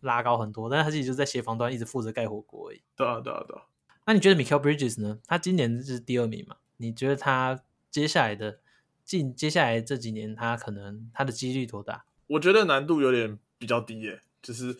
[0.00, 2.80] 拉高很多，但是他自己就在协防端一直负责盖火锅而已。
[2.96, 3.62] 对啊，对啊，对啊。
[4.06, 5.18] 那你觉得 Michael Bridges 呢？
[5.26, 6.56] 他今年是第二名嘛？
[6.78, 8.60] 你觉得他接下来的
[9.04, 12.06] 近接下来这几年，他可能他的几率多大？
[12.28, 14.74] 我觉得难度有点比较低耶，就是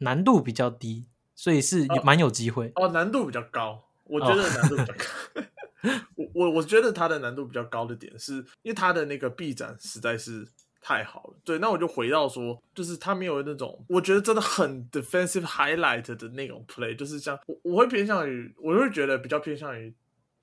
[0.00, 2.70] 难度比较低，所以是蛮有机会。
[2.74, 5.42] 哦，难度比较高，我觉得难度比较高。
[6.16, 10.46] 我我我觉得他的难度比较高的点，是因为他的那个臂展实在是。
[10.82, 19.94] 太好了，对，那我就回到说，就是他没有那种，我觉得真的很 defensive highlight 的那种 play，就是像我我会偏向于，我会觉得比较偏向于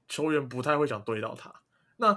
[0.08, 1.52] 球员不太会想对到他。
[1.96, 2.15] 那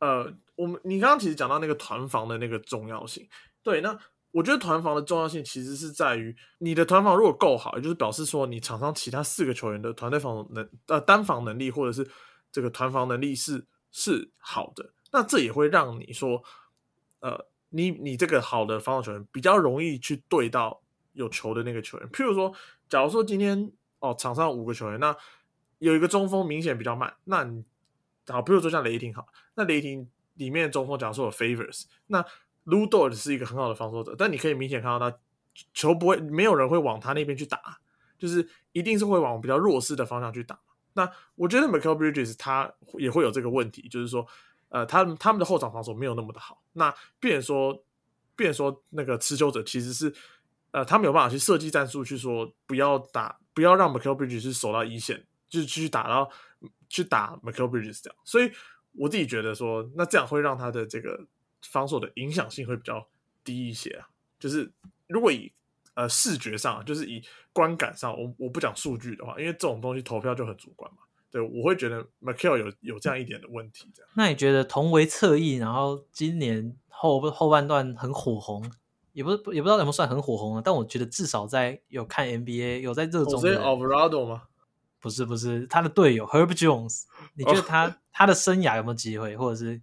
[0.00, 3.28] 呃，我们你刚刚其实讲到那个团防的那个重要性，
[3.62, 3.96] 对，那
[4.30, 12.08] 我觉得团防的重要性其实是在于你的团防如果够好，也就是表示说你场上其他四个球员的团队防守能呃单防能力或者是
[12.52, 16.42] 这个团防能力是是好的，那这也会让你说，
[17.20, 20.82] 呃，你你这个好的防守球员比较容易去对到
[21.14, 22.08] 有球的那个球员。
[22.10, 22.52] 譬如说，
[22.88, 25.16] 假如说今天哦场上五个球员，那
[25.78, 27.64] 有一个中锋明显比较慢，那你
[28.26, 32.24] 好，比如说像雷霆好，那雷霆里面中锋假如说有 Favors，那
[32.68, 35.18] Ludo 是一个很好的防守者，但你可以明显看到他
[35.72, 37.80] 球不会，没有人会往他那边去打，
[38.18, 40.58] 就是一定是会往比较弱势的方向去打。
[40.92, 44.26] 那我觉得 Michael Bridges 他也会有这个问题，就是说，
[44.68, 46.60] 呃，他他们的后场防守没有那么的好。
[46.72, 47.84] 那变说，
[48.36, 50.12] 变说那个持球者其实是，
[50.72, 56.30] 呃，他没有办法去设计战术，去说不要打，不要让 Michael Bridges 守到一线，就是去打到
[56.88, 58.16] 去打 Michael Bridges 这样。
[58.24, 58.50] 所以
[58.92, 61.26] 我自己觉得说，那这样会让他的这个
[61.62, 63.06] 防守的影响性会比较
[63.44, 64.08] 低一些啊。
[64.38, 64.70] 就是
[65.06, 65.52] 如果以
[65.94, 67.20] 呃，视觉上就是以
[67.52, 70.98] 观感上，我我不讲数据的话，因为这种东西投票就很主观嘛。
[71.28, 73.90] 对，我会觉得 m c k e l 有有这样一点的问题。
[73.92, 78.64] 这样，那你觉得同为侧翼，然后今年后后半段很火红，
[79.12, 83.40] 也不是也不知道怎么算很火红啊，但我觉得至少在有看 NBA 有在热衷。
[83.40, 84.44] 是 Alvarado 吗？
[85.00, 87.02] 不是不是，他的队友 Herb Jones，
[87.34, 89.80] 你觉得他他的生涯有没有机会，或者是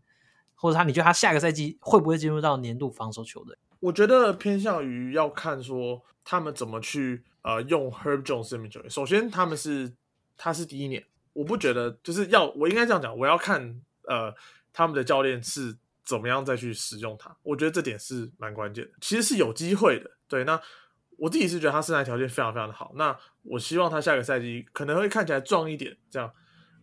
[0.66, 3.56] 或者他你觉得他下个赛季会不会进入到年度防守球队？
[3.80, 8.90] 我觉得偏向于要看说他们怎么去呃用 Herb Jones 这名球员。
[8.90, 9.94] 首先，他们是
[10.36, 14.34] 他是第一年，我不觉得就是要我应该这样讲，我要看呃
[14.74, 17.38] 他们的教练是怎么样再去使用他。
[17.44, 18.92] 我觉得这点是蛮关键的。
[19.02, 20.44] 其实是有机会的，对。
[20.46, 20.60] 那
[21.20, 22.92] 我自己是觉得他身材条件非常非常的好。
[22.96, 26.32] 那我希望他下个赛季可能会看起来壮一点，这样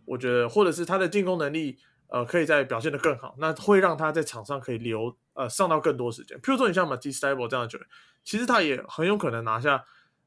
[0.05, 1.77] 我觉得或者是他的进攻能力
[2.13, 5.17] 呃可以再表现的更好，那会让他在场上可以留。
[5.35, 7.87] 呃，上到更多时间，譬如说你像 a t i s Stable 这样的球员，
[8.23, 9.83] 其实他也很有可能拿下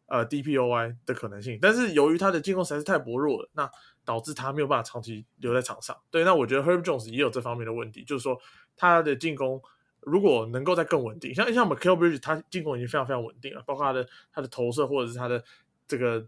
[0.06, 3.70] 呃 DPOY 的可能性，但是由于他的进攻实在是太薄弱了，那
[4.04, 5.96] 导致他没有办法长期留在场上。
[6.10, 8.36] 对，那我觉得 Herb Jones 也有这方面的问题，就是说
[8.76, 9.62] 他的进攻
[10.00, 15.40] 如果能够再更稳定，像像 Michael Bridge，他进攻已经非常非常稳定了，包括他的他的投射或者是他的
[15.86, 16.26] 这个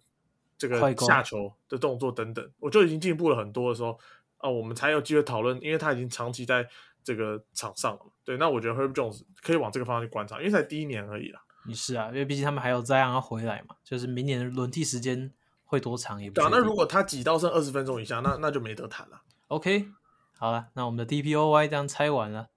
[0.56, 3.98] 这个下球的动作等等，我就已经进步了很多的时候，
[4.38, 6.68] 啊，我们才有机会讨论，因为他已经长期在。
[7.04, 11.40] 这个场上了，对，那我觉得 Herb Jones 可以往这个方向去观察，因为才第一年而已啦。
[11.66, 15.32] 你是啊，因为毕竟他们还有再让他回来嘛，就是明年的轮替时间
[15.64, 16.34] 会多长也不。
[16.34, 19.22] 对啊，那如果他挤到剩二十分钟以下，那那就没得谈了。
[19.46, 19.88] OK，
[20.36, 22.48] 好了，那我们的 DPOY 这样猜完了，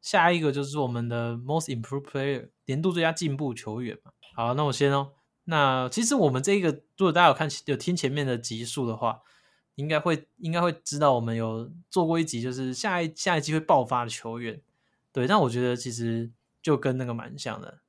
[0.00, 4.10] 下一个就是我们的 Most Improved Player 年度最佳进步球员嘛。
[4.34, 5.12] 好，那我先哦。
[5.44, 9.20] 那其实我们这个，如果大家有看有听前面的集数的话。
[9.80, 14.60] 应该会应该会知道，我们有做过一集，就是下一下一季会爆发的球员。
[15.10, 17.80] 对，但我觉得其实就跟那个蛮像的。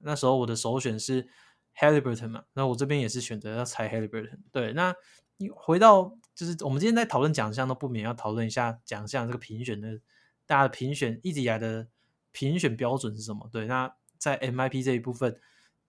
[0.00, 1.28] 那时候我的首选是
[1.76, 4.38] Halliburton 嘛，那我这边也是选择要猜 Halliburton。
[4.50, 4.94] 对，那
[5.36, 10.00] 你回到就是我们今天在讨论奖项，都不免要讨论一下奖项这个评选的，
[10.46, 11.86] 大家的评选一直以来的
[12.32, 13.48] 评选标准是什么？
[13.52, 15.38] 对，那在 MIP 这一部分，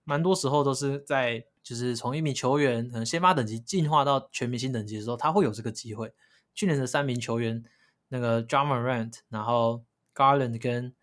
[0.04, 1.46] 蛮多时候都是在。
[1.67, 6.13] 就是从一名球员可能先发等级进化到全明星等级的时候，他会有这个机会。
[6.56, 7.62] 去年的三名球员，
[8.08, 9.84] 那个 John Morant，然后
[10.15, 10.95] Garland 跟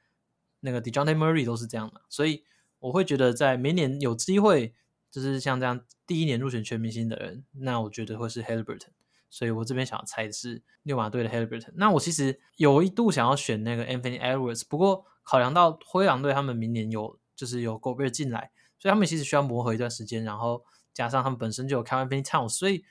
[0.61, 2.45] 那个 Dejounte Murray 都是这样的，所以
[2.79, 4.73] 我会觉得在明年有机会，
[5.11, 8.89] 就是像这样第一年入选全明星的人，那我觉得会是 Haliburton。
[9.29, 11.73] 所以我这边想要猜的是六马队的 Halliburton。
[11.75, 18.53] 那我其实有一度想要选那个 Anthony Edwards，不过考量到灰狼队他们明年有就是有 Gobert 进来。
[18.85, 22.85] 所以他们其实需要磨合一段时间，然后加上他们本身就有 Kevin Towns，所以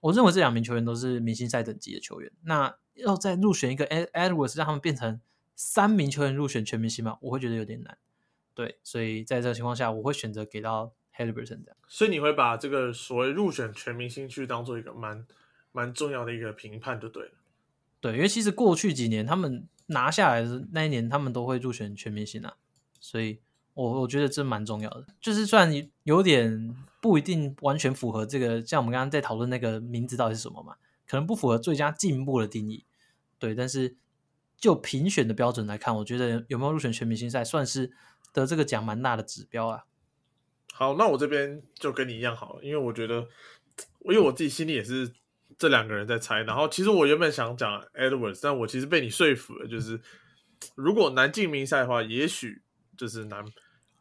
[0.00, 2.32] 我认为这两名球员都是明星赛等级的球员。
[2.44, 5.20] 那要再入选一个 Edwards，让他们变成
[5.54, 7.18] 三名球员入选全明星吗？
[7.20, 7.98] 我会觉得有点难。
[8.54, 11.76] 对，所以在这个情况下，我会选择给到 Halliburton 这样。
[11.88, 15.26] 所以你会把这个所谓入选全明星去当做一个蛮
[15.72, 17.32] 蛮重要的一个评判，就对了。
[18.00, 22.56] 对，因为其实过去几年他们拿下来的那一年，他们都会入选全明星啊，
[22.98, 23.40] 所以。
[23.74, 25.70] 我我觉得这蛮重要的，就是虽然
[26.04, 30.76] 有点不一定完全符合这个，像我们刚刚在讨论那个名字到底是什么嘛，
[31.08, 32.84] 可能不符合最佳进步的定义，
[33.38, 33.52] 对。
[33.52, 33.96] 但是
[34.56, 37.92] 就评选的标准来看，我觉得有没有入选全明星赛，算是
[38.32, 39.84] 得这个奖蛮大的指标啊。
[40.72, 43.26] 好，那我这边就跟你一样好了，因为我觉得，
[44.04, 45.12] 因为我自己心里也是
[45.58, 50.00] 这两个人在猜，然后其实我原本想讲 Edwards，但我其实被你说服了，就是
[50.76, 52.62] 如果难进名赛的话，也许
[52.96, 53.44] 就是难。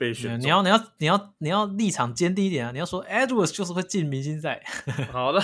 [0.03, 2.71] 被选，你要你要你要你要立场坚定一点啊！
[2.73, 4.61] 你要说 Edwards 就是会进明星赛。
[5.13, 5.39] 好的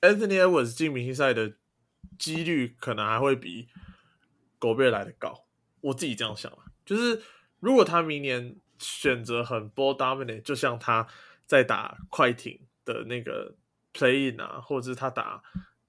[0.00, 1.52] ，Anthony Edwards 进明星赛的
[2.18, 3.68] 几率可能还会比
[4.58, 5.44] 狗贝来的高。
[5.82, 7.20] 我自己这样想啊，就是
[7.60, 11.06] 如果他明年选择很 ball dominate，就像他
[11.44, 13.54] 在打快艇的那个
[13.92, 15.42] play in 啊，或者是他打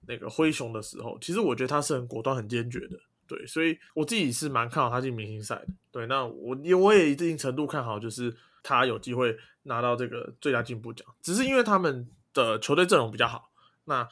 [0.07, 2.99] 那个灰熊的时候，其实我觉得他是很果断、很坚决的。
[3.27, 5.67] 对，所以我自己是蛮看好他进明星赛的。
[5.91, 11.05] 对，那我因为我也一定程度看好，就是他有机会拿到这个最佳进步奖。
[11.21, 13.51] 只是因为他们的球队阵容比较好，
[13.85, 14.07] 那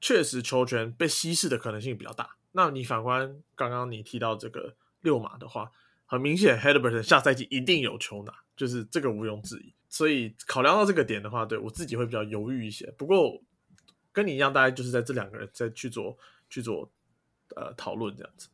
[0.00, 2.36] 确实球权被稀释的可能性比较大。
[2.52, 5.70] 那你反观刚刚你提到这个六马的话，
[6.04, 9.72] 很明显 h e d b e r t 下赛季一定有球拿，就是这个毋庸置疑。
[9.88, 12.90] 所以考量到这个点的话，对我自己会比较犹豫一些。
[12.98, 13.40] 不过
[14.12, 16.18] 跟你一样，大概就是在这两个人在去做
[16.50, 16.90] 去做。
[17.56, 18.48] 呃，讨论这样子。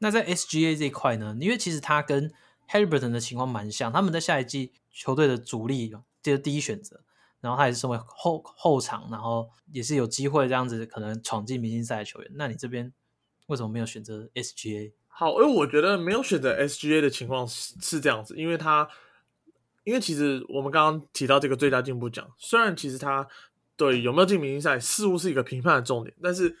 [0.00, 1.36] 那在 SGA 这一块呢？
[1.40, 2.32] 因为其实他跟
[2.68, 7.00] Harryburton 的情况蛮像，他们在下一季球队的主力就是第一选择，
[7.40, 12.30] 然后他也是身为后后场，然后也是有机会这样子可能闯进明星赛的球员。
[12.34, 12.92] 那你这边
[13.48, 14.92] 为什么没有选择 SGA？
[15.08, 18.88] 好，因为我觉得没有选择 SGA 的情况是是这样子，因为他
[19.82, 23.26] 因为其实我们刚刚提到这个最佳进步奖，虽然其实他
[23.76, 26.56] 对有没有进明星赛似乎是一个评判的重点，但是。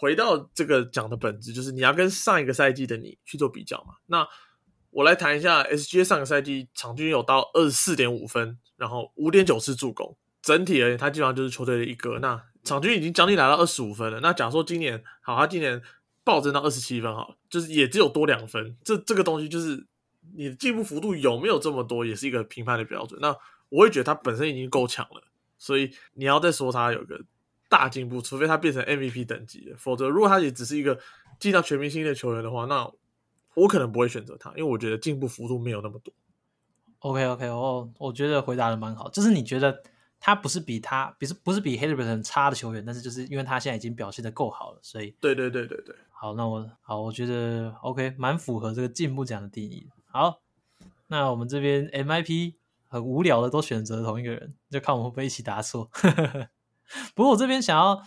[0.00, 3.94] 回到这个讲的本质，就是你要跟上一个赛季的你去做比较嘛。
[4.06, 4.24] 那
[4.90, 12.20] 我来谈一下 SGA 上个赛季场均有到二十四点五分，然后五点九次助攻，整体而言他基本上就是球队的一哥。
[12.20, 14.20] 那场均已经将近来到二十五分了。
[14.20, 15.82] 那假如说今年好，他今年
[16.22, 18.76] 暴增到二十七分，好，就是也只有多两分。
[18.84, 19.84] 这这个东西就是
[20.36, 23.18] 你的进步幅度有没有这么多，也是一个评判的标准。
[23.20, 23.36] 那
[23.68, 25.22] 我会觉得他本身已经够强了，
[25.58, 27.20] 所以你要再说他有个。
[27.68, 30.98] 大进步，除非他变成 MVP 等级的，否则如果他也只是一个
[31.38, 32.90] 进到全明星的球员的话，那
[33.54, 36.12] 我可能不会选择他，因为我觉得进步幅度没有那么多。
[37.00, 39.82] OK OK，哦，我觉得回答的蛮好，就是你觉得
[40.18, 49.88] 他不是比他，不是不是比 h a r r y s 差的球员，但是就是因为他现在已经表现的够好了，所以对对对对对，好，那我好，我觉得 OK，蛮符合这个进步奖的定义。
[50.06, 50.40] 好，
[51.06, 52.54] 那我们这边 MIP
[52.88, 55.88] 很无聊的都选择同一个人，就看我们会不会一起答错。
[57.14, 58.02] 不过我这边想要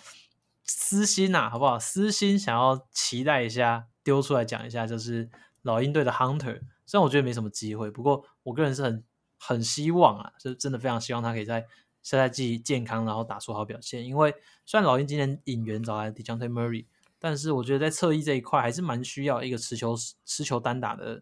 [0.64, 1.78] 私心呐，好不好？
[1.78, 5.30] 私心想要期待一下，丢出来讲一下，就是
[5.62, 6.62] 老鹰队的 Hunter。
[6.86, 9.04] 虽然我觉得没什么机会，不过我个人是很
[9.38, 11.62] 很希望啊，就真的非常希望他可以在
[12.02, 14.06] 下赛季健康，然后打出好表现。
[14.06, 14.34] 因为
[14.66, 16.86] 虽然老鹰今年引援找来 Dejounte Murray，
[17.20, 21.22] 但是我觉得在侧翼这一块还是蛮需要一个持球持球单打的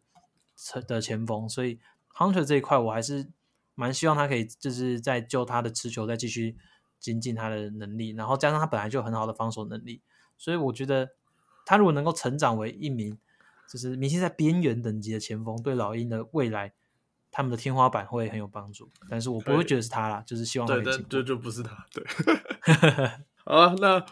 [0.88, 1.80] 的前锋，所以
[2.16, 3.30] Hunter 这一块我还是
[3.76, 6.58] 蛮希望他可以就是在就他的持球再继续。
[7.00, 10.02] 精进他的能力，然后加上他本来就很好的防守能力，
[10.38, 11.10] 所以我觉得
[11.66, 13.18] 他如果能够成长为一名
[13.72, 16.74] 就是明星在边缘等级的前锋，对老鹰的未来
[17.32, 18.90] 他们的天花板会很有帮助。
[19.10, 21.86] 但是我不会觉得是他啦，就是希望对，但就就不是他。
[21.94, 22.04] 对，
[23.46, 24.06] 好啊，那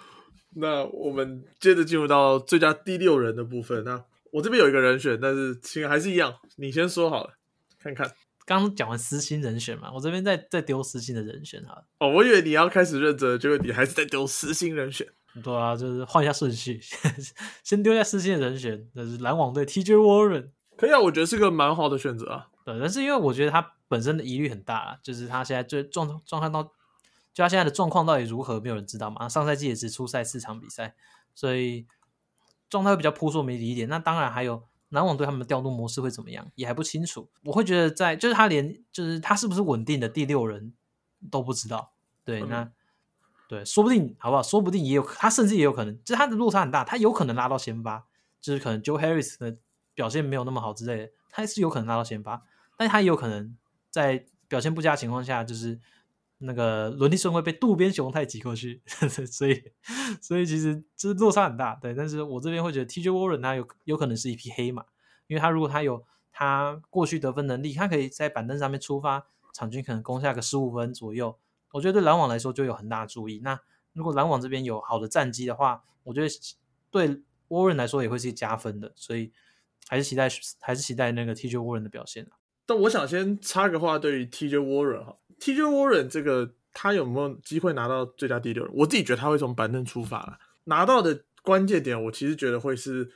[0.52, 3.84] 那我们接着进入到最佳第六人的部分。
[3.84, 7.34] 那我这边有一个人选，但是请还是一样，你先说好了，
[7.80, 8.12] 看看。
[8.48, 11.84] 刚讲完私心人选嘛，我这边在在丢私心的人选哈。
[12.00, 15.06] 哦，我以为你要开始认真，结果你还是在丢私心人选。
[15.44, 16.80] 对啊，就是换一下顺序，
[17.62, 20.52] 先丢下私心的人选，那是篮网队 TJ Warren。
[20.78, 22.48] 可以啊，我觉得是个蛮好的选择啊。
[22.64, 26.64] 对，但是因为我觉得他本身的疑虑很大啊，就是他现在最状状态到，
[27.34, 29.28] 就他现在的状况到底如何，没有人知道嘛。
[29.28, 30.96] 上赛季也只出赛四场比赛，
[31.36, 31.86] 所以
[32.70, 33.90] 状态会比较扑朔迷离一点。
[33.90, 34.64] 那当然还有。
[34.89, 37.30] 篮网对他们的调度模式会怎么样，也还不清楚。
[37.43, 40.73] 我会觉得，在就是他连就是他是不是稳定的第六人
[41.30, 41.93] 都不知道。
[42.23, 42.71] 对，那
[43.47, 44.43] 对，说不定好不好？
[44.43, 48.06] 说不定也有他，甚至也有可能，就是他的落差很大，他有可能拉到先发，
[48.41, 49.58] 就是可能 Joe Harris 的
[49.93, 52.43] 表现没有那么好之类的，他是有可能拉到先发，
[52.78, 53.56] 但是他也有可能
[53.89, 55.80] 在表现不佳情况下，就是。
[56.39, 58.82] 那个轮替顺会被渡边雄太挤过去，
[59.32, 59.63] 所以
[60.21, 61.95] 所以其实这落差很大，对。
[61.95, 64.86] 但是我这边会觉得 TJ Warren 他有有可能是一匹黑马，
[65.28, 71.39] 因为他如果他有他过去得分能力，他可以在板凳上面出发，场均可能攻下个十五分左右，
[71.71, 73.39] 我觉得对篮网来说就有很大的注意。
[73.43, 73.60] 那
[73.93, 76.28] 如果篮网这边有好的战绩的话，我觉得
[76.91, 79.32] 对 Warren 来说也会是加分的，所以
[79.88, 82.28] 还是期待还是期待那个 TJ Warren 的表现
[82.67, 85.17] 但我想先插个话，对于 TJ Warren 哈。
[85.39, 88.71] TJ Warren 这个他有没有机会拿到最佳第六人？
[88.76, 93.12] 我自己觉得他会从板凳出发了，拿到的关键点，我其实觉得会是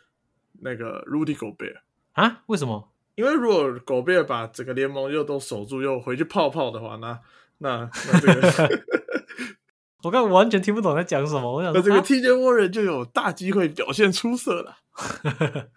[0.62, 1.78] 那个 Rudy Gobert
[2.14, 2.42] 啊？
[2.48, 2.92] 为什么？
[3.16, 7.20] 因为如果 Gobert 把整个联盟又都守住，又回去泡泡的话，那
[7.60, 8.84] 那那这个，
[10.04, 11.54] 我刚完全听不懂在讲什么。
[11.54, 14.78] 我想，那这个 TJ Warren 就有大机会表现出色了。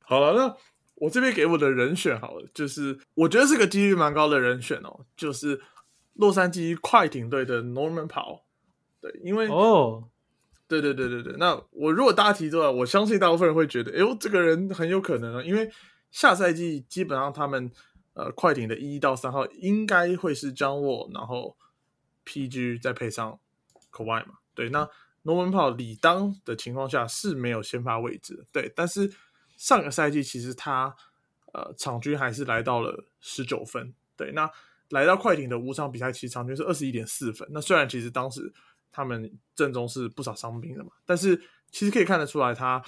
[0.00, 0.56] 好了，那。
[1.00, 5.60] 我这边给我的人选好了，就是我觉得是个几率蛮高的人选哦，就是
[6.14, 8.42] 洛杉矶快艇队的 Norman Powell。
[9.00, 10.08] 对，因为哦，
[10.66, 15.70] 对对对对对，那我如果大家提出来，我相信大部分人会觉得，哎呦，这个人很有可能啊，因为
[16.10, 17.70] 下赛季基本上他们
[18.14, 21.56] 呃快艇的一到三号应该会是张沃，然后
[22.24, 23.38] PG 再配上
[23.92, 24.34] Kawhi 嘛。
[24.54, 24.88] 对，那
[25.22, 29.12] Norman Powell 理当的情况下是没有先发位置，对，但是
[29.58, 30.96] 上个赛季其实他
[31.52, 34.50] 呃场均还是来到了十九分，对，那
[34.88, 37.46] 来到快艇的五场比赛，其实场均是二十一点四分。
[37.52, 38.50] 那虽然其实当时
[38.90, 41.36] 他们阵中是不少伤兵的嘛，但是
[41.70, 42.82] 其实可以看得出来他。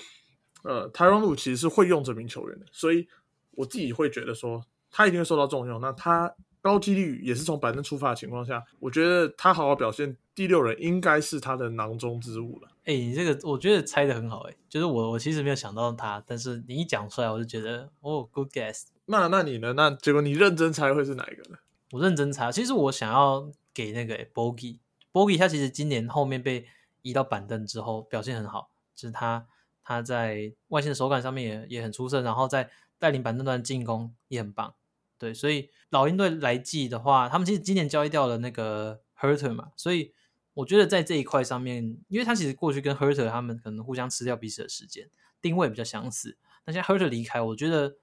[0.63, 3.09] 呃，泰隆路其实是会用这名球员的，所以
[3.53, 5.81] 我自己会觉得说他一定会受到重用。
[5.81, 12.69] 那他高几率也是从板凳出发的情况下，我觉得他好好表现，第六人应该是他的囊中之物了。
[12.85, 18.85] 哎，你这个我觉得猜的很好，哎，就是我我其实没有想到他，但是你一讲出来，我就觉得哦，good guess。
[19.07, 19.73] 那那你呢？
[19.75, 21.59] 那结果你认真猜会是哪一个呢？
[21.93, 26.67] 我认真猜，其实我想要给那个 Bogey，Bogey 他其实今年后面被
[27.03, 29.47] 移到板凳之后表现很好，就是他。
[29.83, 34.73] 他在外线手感上面也也很出色，然后在带领板凳端进攻也很棒，
[35.19, 40.13] 对，所以老鹰队来季的话，他们其实今年交易掉了那个 Hurter 嘛，所以
[40.61, 45.09] 我觉得在这一块上面，因为他其实过去跟 Hurter 他们可能互相吃掉彼此的时间，
[45.41, 46.37] 定位比较相似。
[46.65, 47.97] 那现在 Hurter 离开，我觉得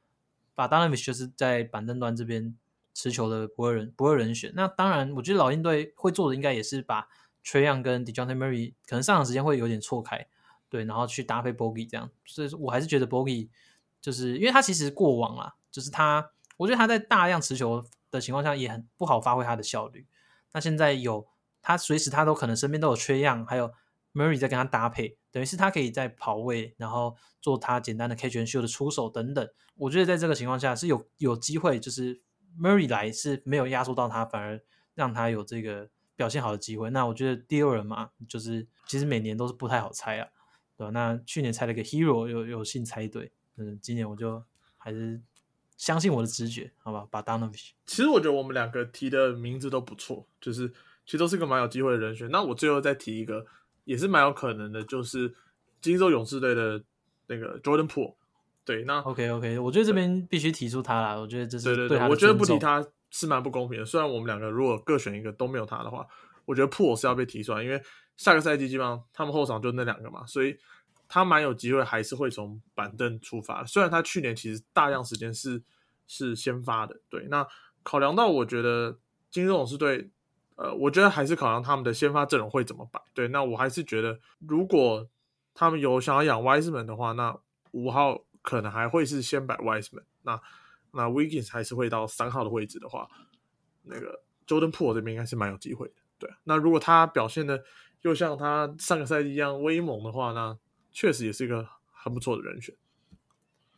[0.55, 2.55] 把 Donovan 就是在板凳端这边
[2.93, 4.51] 持球的不二人不二人选。
[4.55, 7.07] 那当然，我觉得老鹰队会做的应该也是把
[7.45, 10.27] Trey Young 跟 d e j o n t e Murray 可能上场时间会有点错开。
[10.69, 13.47] 对，然后去搭配 Bogey 这样，所以我还是觉得 Bogey
[14.01, 20.05] 就是因为他其实过往啊，就是他，我觉得他在大量持球的情况下也很不好发挥他的效率。
[20.51, 21.25] 那现在有
[21.61, 23.71] 他随时他都可能身边都有缺样，还有
[24.13, 29.47] Murray 在跟他搭配，等于是他可以在跑位，然后做他简单的 catch and shoot 的出手等等。
[29.75, 32.19] 我觉得在这个情况下是有有机会，就是
[32.59, 34.61] Murray 来是没有压缩到他，反而
[34.95, 36.89] 让他有这个表现好的机会。
[36.89, 40.27] 那我觉得第二人嘛，就是其实每年都是不太好猜啊。
[40.75, 44.43] 对吧那去年猜了个 hero，有有幸猜对，嗯，今年我就
[44.77, 45.19] 还是
[45.75, 47.71] 相信我的直觉，好吧，把 Donovan。
[47.87, 50.71] 其实我觉得我们两个提的名字都不错，就是
[51.07, 52.29] 其实都是个蛮有机会的人选。
[52.29, 53.43] 那我最后再提一个，
[53.85, 55.33] 也是蛮有可能的，就是
[55.81, 56.83] 金州勇士队的
[57.25, 58.13] 那个 Jordan Poole。
[58.63, 63.85] 对，那 OK OK，我觉得这边必须提出他了，我觉得这是对对对，我觉得不提他是蛮不公平的。
[63.85, 66.05] 虽然我们两个如果各选一个都没有他的话，
[66.45, 67.81] 我觉得 Poole 是要被提出来，因为。
[68.17, 70.57] 下个赛季基本上他们后场就那两个嘛，所以
[71.07, 73.63] 他蛮有机会还是会从板凳出发。
[73.63, 75.61] 虽然他去年其实大量时间是
[76.07, 77.27] 是先发的，对。
[77.29, 77.47] 那
[77.83, 78.97] 考量到我觉得
[79.29, 80.09] 金州勇士队，
[80.57, 83.01] 呃，我觉得还是考量他们的先发阵容会怎么摆。
[83.13, 85.07] 对，那我还是觉得如果
[85.53, 87.39] 他们有想要养 Wiseman 的话，那
[87.71, 90.03] 五号可能还会是先摆 Wiseman。
[90.23, 90.41] 那
[90.91, 93.07] 那 Wiggins 还是会到三号的位置的话，
[93.83, 95.93] 那个 Jordan Poole 这边应该是蛮有机会的。
[96.17, 97.63] 对，那如果他表现的
[98.01, 100.57] 又像他上个赛季一样威猛的话，那
[100.91, 102.75] 确实也是一个很不错的人选，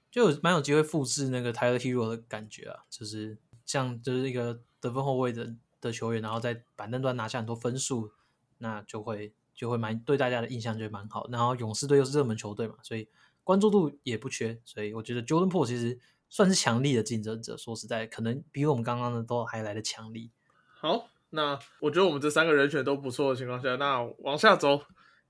[0.10, 8.12] 就蛮有机会复制那个 Tyler Hero 的感觉啊，就是像就是一个得分后卫的的球员，然后在板凳端拿下很多分数，
[8.58, 11.28] 那就会就会蛮对大家的印象就蛮好。
[11.32, 13.08] 然后勇士队又是热门球队嘛，所以
[13.44, 16.00] 关注度也不缺，所以我觉得 Jordan Po 其实
[16.30, 17.58] 算是强力的竞争者。
[17.58, 20.32] 说实在，可能比我们刚刚的都还来的强力。
[20.80, 21.10] 好。
[21.32, 24.82] 那我觉得我们这三个人选都不错的情况下，那往下走，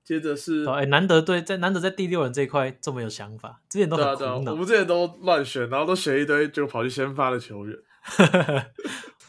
[0.02, 7.78] 接着是哎，难得对在难得在第六人这一块这么有想法，之前都很苦恼，我们之前都乱选，然后都选一堆就跑去先发的球员。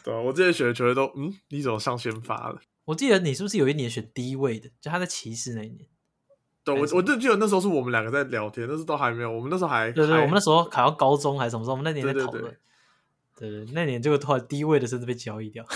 [0.04, 2.60] 对啊，我之前选的球员都嗯，你怎么上先发了？
[2.84, 4.68] 我记得你是不是有一年选低位的？
[4.80, 5.86] 就他在骑士那一年。
[6.64, 11.72] 对，我我就记得那时候是我们两个在聊天，那时候都还没有，我们那时候还对对，我们那时候考到高中还是什么时候？
[11.72, 12.56] 我们那年在讨论。
[13.36, 15.66] 对对，那年就突然低位的甚至被交易掉。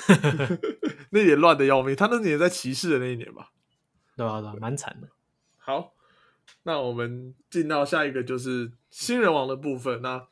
[1.11, 3.51] 那年乱的要命，他那年在骑士的那一年吧，
[4.17, 4.41] 对啊？
[4.41, 4.57] 对吧？
[4.61, 5.09] 蛮惨的。
[5.57, 5.93] 好，
[6.65, 10.03] 那我们进到下一个就是新人王的部分。
[10.03, 10.29] 那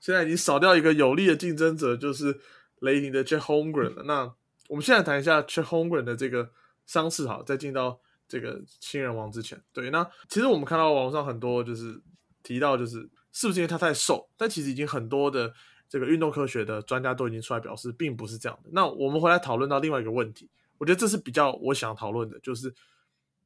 [0.00, 2.40] 现在已经少掉一个有力的竞争者，就是
[2.84, 4.02] 雷霆的 Chet Holmgren 了。
[4.04, 4.32] 那
[4.68, 6.50] 我们现在谈一下 Chet Holmgren 的这个
[6.86, 12.00] 伤势，好，在进到这个新人王之前，对，那其实我们看到网上很多就是
[12.42, 14.28] 提到，就是是不是因为他太瘦？
[14.36, 15.52] 但其实已经很多的。
[15.86, 18.70] 这个运动科学的专家都已经出来表示，并不是这样的。
[18.72, 22.74] 那我们回来讨论到另外一个问题，我觉得这是比较我想讨论的，就是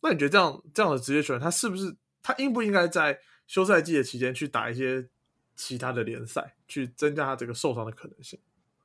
[0.00, 5.06] 那你觉得这样这样的职业球员，他是不是他应不应该在休赛季的期间去打一些
[5.56, 8.38] 其他的联赛，去增加他这个受伤的可能性？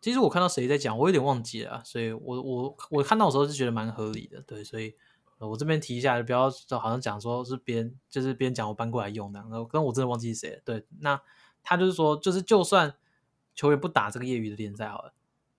[0.03, 4.93] 其实我看到谁在讲，我有点忘记了，所以我我我看到的时候是觉得蛮合理的，对，所以
[5.39, 11.19] 我这边提一下，不要好像讲说是别人就是别人讲我搬过来用的，然后刚我真的忘记是谁，对，那
[11.63, 12.93] 他就是说，就是就算。
[13.55, 15.13] 球员不打这个业余的联赛好了，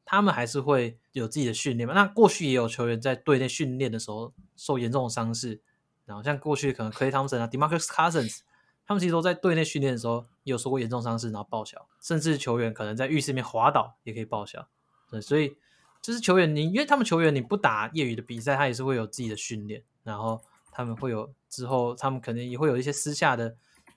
[0.05, 1.95] 他们还是会有自己的训练嘛。
[1.95, 5.61] 那过去也有球员在队内训练的时候受严重的伤势，
[6.05, 8.41] 然后像过去可能 Clay Thompson 啊、Demarcus Cousins，
[8.85, 14.67] 他们其实都在队内训练的时候有受过严重伤势，然后报销，甚至球员可能在浴室里面滑倒也可以报销。
[15.11, 15.57] 对，所以
[16.01, 20.41] 就是球员你因为他们球员你不打业余的比赛，他也是会有自己的训练，然后
[20.71, 23.57] 他们会有之后，他们可能也会有一些私下的，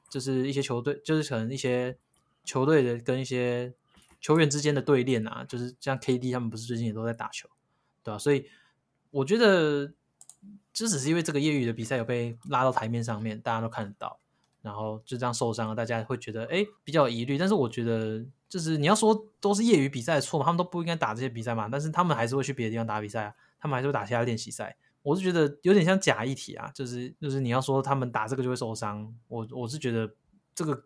[0.10, 1.98] 就是一些球队，就是可能一些
[2.44, 3.74] 球队的跟一些
[4.22, 7.50] 球员之间的对练啊，就是像 KD 他们不是最近也都在打球，
[8.04, 8.18] 对吧？
[8.18, 8.50] 所以
[9.12, 9.94] 我觉得，
[10.74, 14.20] 这只是因为这个业余的比赛有被拉到台面上面，大家都看得到，
[14.68, 17.38] 然后就这样受伤了，大家会觉得哎比较疑虑。
[17.38, 24.76] 但是我觉得，就是你要说都是业余比赛的错嘛，他们都不应该打这些比赛嘛，但是他们还是会去别的地方打比赛啊，他们还是会打其他练习赛。
[25.04, 30.14] 我是觉得有点像假议题啊，就是就是你要说他们打这个就会受伤，我我是觉得
[30.54, 30.84] 这个，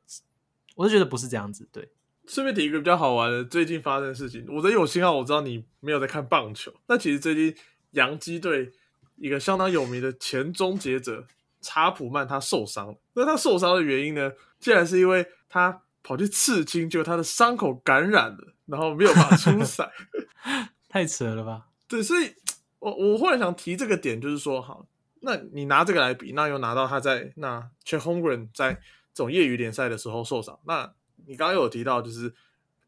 [0.75, 1.67] 我是觉得不是这样子。
[1.71, 1.89] 对，
[2.27, 7.55] 顺便提一个比较好玩的最近发生的事情，我的有信号我知道你没有在看棒球，那其实最近
[7.91, 8.71] 洋基队
[9.15, 11.25] 一个相当有名的前终结者
[11.61, 19.89] 查普曼他受伤了，那他受伤的原因呢，竟然是因为他跑去刺青，结果他的伤口感染了，然后没有办法出赛，
[20.89, 21.67] 太扯了吧？
[21.87, 22.33] 对，所以。
[22.81, 24.87] 我我忽然想提这个点，就是说，好，
[25.19, 28.73] 那你拿这个来比，那又拿到他在那 Ch Hongren 在
[29.13, 30.91] 这种业余联赛的时候受伤，那
[31.27, 32.33] 你刚刚有提到，就是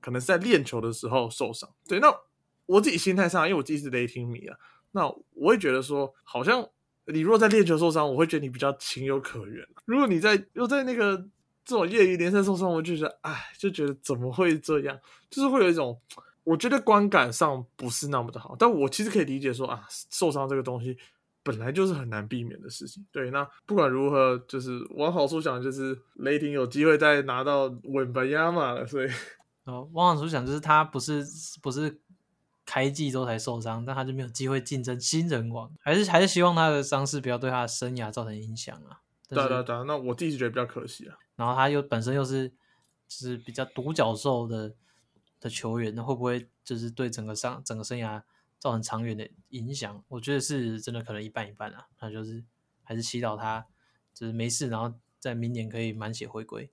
[0.02, 2.12] 可能是在练球的时候受伤，对，那
[2.66, 4.58] 我自己心态上，因为我自己是雷霆迷啊，
[4.94, 6.68] 那我会觉得说，好像
[7.08, 11.18] 你如果在练球受伤，我会觉得你比较情有可原；如果你在又在那个
[11.66, 15.00] 这种业余联赛受伤，我就觉得，哎，就觉得怎么会这样，
[15.30, 16.00] 就是会有一种。
[16.46, 20.98] 我觉得观感上不是那么的好，但我其实可以理解说啊，受伤这个东西
[21.42, 23.02] 本来就是很难避免的事情。
[23.14, 28.86] 对，那不管如何，就是往好处想，就是雷霆有机会再拿到稳本亚马了。
[28.86, 29.10] 所以，
[29.64, 31.24] 哦，往好处想，就是他不是
[31.62, 31.98] 不是
[32.66, 39.02] 开季之后才受伤，但他就没有机会竞争新人王，还是还是希望他的伤势不要对他的生涯造成影响啊。
[39.28, 41.18] 对对对，那我自己觉得比较可惜啊。
[41.36, 44.76] 然后他又本身又是就是比较独角兽的。
[45.40, 48.24] 的球员，那会不会就是对整个上整个生涯
[48.60, 50.02] 造成长远的影响？
[50.08, 51.86] 我觉得是真的，可能一半一半啊。
[52.00, 52.42] 那就是
[52.82, 53.68] 还是祈祷他
[54.14, 56.72] 就是没事，然后在明年可以满血回归。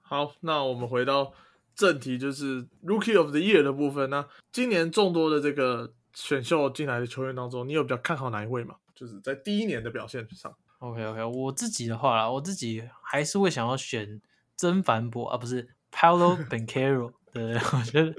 [0.00, 1.32] 好，那我们回到
[1.78, 4.10] 正题，就是 Rookie of the Year 的部分。
[4.10, 8.74] 那今年众多的这个选秀进来的球员当中，你有比较看好哪一位吗？
[8.96, 10.52] 就是在第一年的表现上。
[10.80, 14.20] OK OK，我自己的话啦，我自己还是会想要选
[14.56, 17.12] 曾凡博，啊不是 Paulo Bencaro。
[17.32, 18.14] 对，我觉得，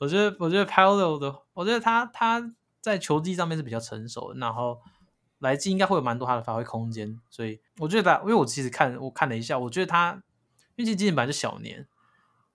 [0.00, 4.80] 我觉得，我觉得 Paolo 的，我觉得他他在球技上面是比较成熟的，然后
[5.38, 10.20] 来季应该会有蛮多他的发挥空间，所以我觉得，因为我其实看我看了一下，我觉得他，
[10.74, 11.86] 因为今年本来就小年，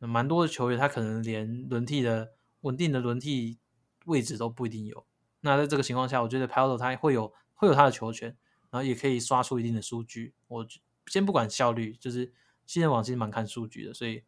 [0.08, 3.60] 蛮多的球员他可能连轮替的稳定的轮替
[4.06, 5.06] 位置都不一定有，
[5.42, 8.36] 那在这个情况下，我觉得 p a l o 他会有会有他的球权，
[8.70, 10.68] 然后也可以刷出一定的数据，我
[11.08, 12.32] 先不管效率，就是
[12.66, 14.24] 新人网其实蛮看数据的，所以。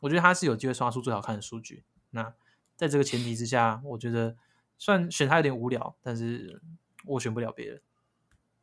[0.00, 1.82] 我觉得他是有机会刷出最好看的数据。
[2.10, 2.34] 那
[2.76, 4.36] 在这个前提之下，我觉得
[4.76, 6.60] 算选他有点无聊，但是
[7.06, 7.80] 我选不了别人。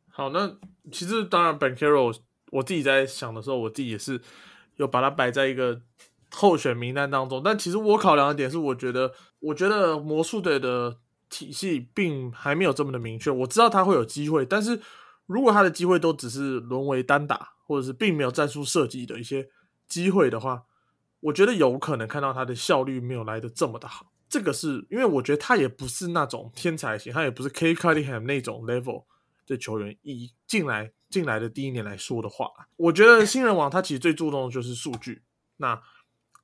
[0.08, 0.56] 好，那
[0.92, 2.16] 其实当然，Ben Carroll，
[2.52, 4.22] 我自己在想的时候，我自己也是
[4.76, 5.82] 有把它摆在一个
[6.34, 7.42] 候选名单当中。
[7.42, 10.98] 但其实我考量的点是，我觉得，我觉得魔术队的
[11.30, 13.30] 体系并还没有这么的明确。
[13.30, 14.80] 我知道他会有机会，但是
[15.26, 19.48] 如果他的机会都只是沦为单打，或者是并没有战术设计的一些
[19.88, 20.64] 机会的话。
[21.20, 29.04] 我觉得有可能看到他的效率没有来的这么的好，这个是因为我觉得他也不是那种天才型，他也不是 K Cunningham 那种 level
[29.46, 29.96] 的球员。
[30.02, 35.22] 以进来进来的第一年来说的话，我觉得新人王他其实最注重的就是数据。
[35.56, 35.80] 那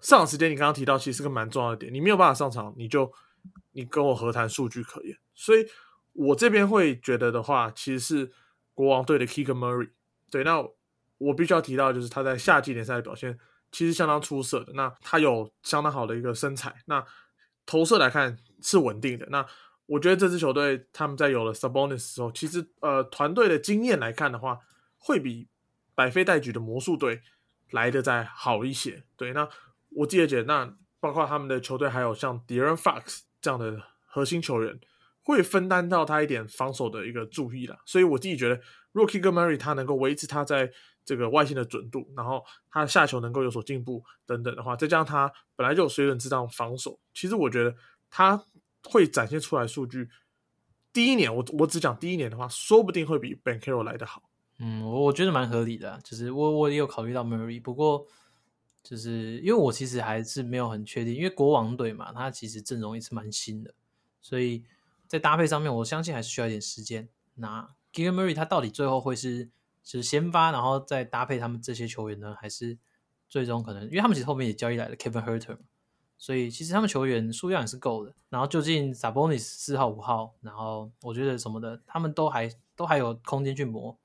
[0.01, 3.13] 上场时间你刚刚提到其实是个蛮重要的点，你没有办法上场，你就
[3.73, 5.17] 你跟我何谈数据可言？
[5.35, 5.67] 所以
[6.13, 8.33] 我这边会觉得的话，其实是
[8.75, 9.91] 国王队的 k i g a Murray。
[10.31, 10.63] 对，那
[11.19, 13.39] 我必须要提到就是他在夏季联赛的表现。
[13.73, 17.07] 其实相当出色的，那他有相当好的一个身材，那
[17.67, 19.25] 投射来看是稳定的。
[19.31, 19.47] 那
[19.87, 24.59] 我觉得这支球队他们在有了 Sabonis 时候，其实呃团队的经验来看的话，
[24.99, 25.47] 会比
[25.95, 27.23] 百废待举的魔术队
[27.71, 29.05] 来的再好一些。
[29.17, 29.49] 对，那
[29.91, 34.81] 我记得姐，那包括他们的球队还有像 Deron Fox 这样的核心球员，
[35.23, 37.79] 会分担到他一点防守的一个注意了。
[37.85, 38.61] 所以我自己觉得
[38.93, 40.73] ，Rookie 跟 Murray 他能够维持他在。
[41.03, 47.75] 这个外线的准度，然后他下球能够有所进步等等的话，再加上他本来就有水准之上防守，其实我觉得
[48.11, 48.41] 他
[48.85, 50.09] 会展现出来数据。
[50.93, 54.23] 第一年我我只讲第一年的话，说不定会比 Ben Caro 来的好。
[54.59, 58.07] 嗯，我我觉得蛮合理的，就是我我也有考虑到 Murray，不过
[58.83, 63.75] 就是因为我其实还是没有很确定，因为国王队嘛，他其实阵容也是蛮新的，
[64.21, 64.65] 所以
[65.07, 67.09] 在搭配上面，我相信还是需要一点时间。
[67.35, 69.51] 那 g i l Murray 他到底最后会是？
[69.83, 72.37] 是先发，然后再搭配他们这些球员呢？
[72.39, 72.79] 还是
[73.31, 73.83] 最终可能？
[73.85, 75.57] 因为他们其实后面也交易来了 Kevin Herter，
[76.19, 78.15] 所以其实他们球员数量也是够的。
[78.29, 83.99] 然后究竟 Sabonis 四号、五号，然后我觉得什么的，他们都还都还有空间去磨。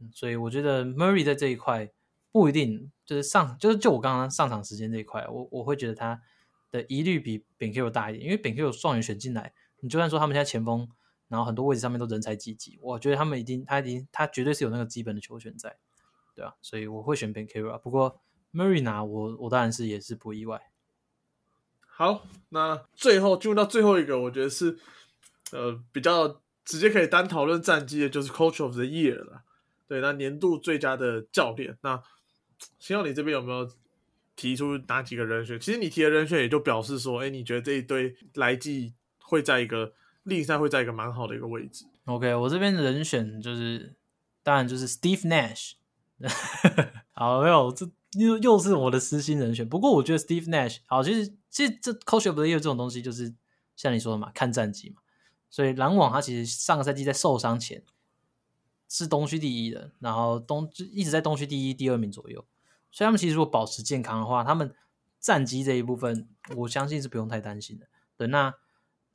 [0.00, 1.90] 嗯所以我觉得 Murray 在这一块
[2.36, 6.20] 不一定就是上，就是就我刚刚上场时间这一块，我我会觉得他
[6.70, 10.86] 的疑虑比 b e n k 大一点，因为 b e n k 状元选进来，你就算说他们现在前锋，
[11.28, 15.78] 然后很多位置上面都人才济济，我觉得他们一定他一定他绝对是有那个基本的球权在，
[16.34, 18.20] 对啊，所以我会选 b e n k 不过
[18.52, 20.60] Murray 拿我我当然是也是不意外。
[21.86, 24.76] 好，那最后进入到最后一个，我觉得是
[25.52, 29.44] 呃比较直接可以单讨论战绩的，就是 Coach of the Year 了。
[29.88, 32.02] 对，那年度最佳的教练，那
[32.78, 33.70] 希望你这边有没有
[34.34, 35.58] 提出哪几个人选？
[35.58, 39.94] 其实你提的人选也就表示说，哎，你觉得这一堆来季会在一个
[40.24, 41.86] 另赛会在一个蛮好的一个位置。
[42.04, 43.94] OK，我这边的人选就是，
[44.42, 45.72] 当然就是 Steve Nash。
[47.12, 47.88] 好，没有，这
[48.18, 49.68] 又又是我的私心人选。
[49.68, 53.34] 不过我觉得 Steve Nash 好，其实其实这 Coach of the Year 这种东西，就是
[53.74, 55.02] 像你说的嘛，看战绩嘛。
[55.50, 57.82] 所以篮网他其实上个赛季在受伤前
[58.88, 62.44] 是东区第一的，然后东就一直在东区第一、第二名左右。
[62.90, 64.74] 所以他们其实如果保持健康的话，他们
[65.20, 67.86] 战绩这一部分，我相信是不用太担心的。
[68.16, 68.54] 对，那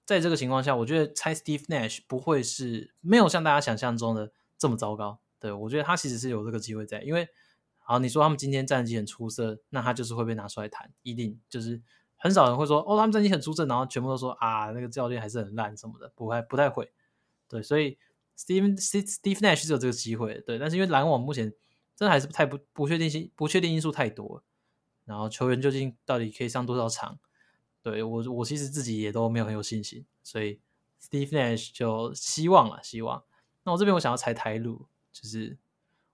[0.05, 5.19] 在这个情况下，我觉得猜 Steve Nash 不会是没有像大家想象中的这么糟糕。
[5.39, 7.27] 对我觉得他其实是有这个机会在，因为
[7.79, 11.81] 好你说他们今天战绩很出色，那他就是会被拿出来谈，一定就是
[12.15, 16.91] 很少人会说哦他们战绩很出色，然后全部都说啊那个教练还是很烂什么的，不太不太会。
[17.47, 17.97] 对，所以
[18.37, 21.53] Steve Steve Nash 是有这个机会的，对，但是因为篮网目前
[21.95, 24.43] 真的还是太不不确定性不确定因素太多，
[25.05, 27.19] 然后球员究竟到底可以上多少场？
[27.83, 30.59] 对我，我其实自己也都没有很有信心，所以
[31.01, 33.23] Steve Nash 就希望了，希望。
[33.63, 35.57] 那我这边我想要猜台路，就是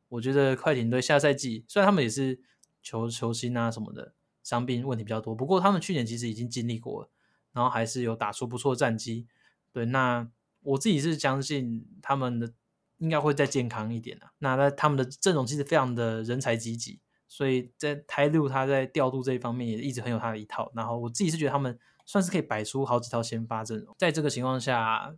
[0.09, 2.39] 我觉得快艇队下赛季虽然他们也是
[2.82, 4.13] 球球星啊什么的，
[4.43, 7.09] 伤病问题比较多，不过他们去年其实已经经历过了，
[7.51, 9.28] 然后还是有打出不错的战绩。
[9.74, 10.30] 对，那
[10.68, 12.51] 我自己是相信他们的
[12.97, 14.32] 应该会再健康一点的、啊。
[14.39, 16.99] 那在他们的阵容其实非常的人才济济。
[17.30, 25.13] 所以在台路他在调度这一方面也一直很有他的一套，然后我自己是觉得他们算是可以摆出好几套先发阵容，在这个情况下，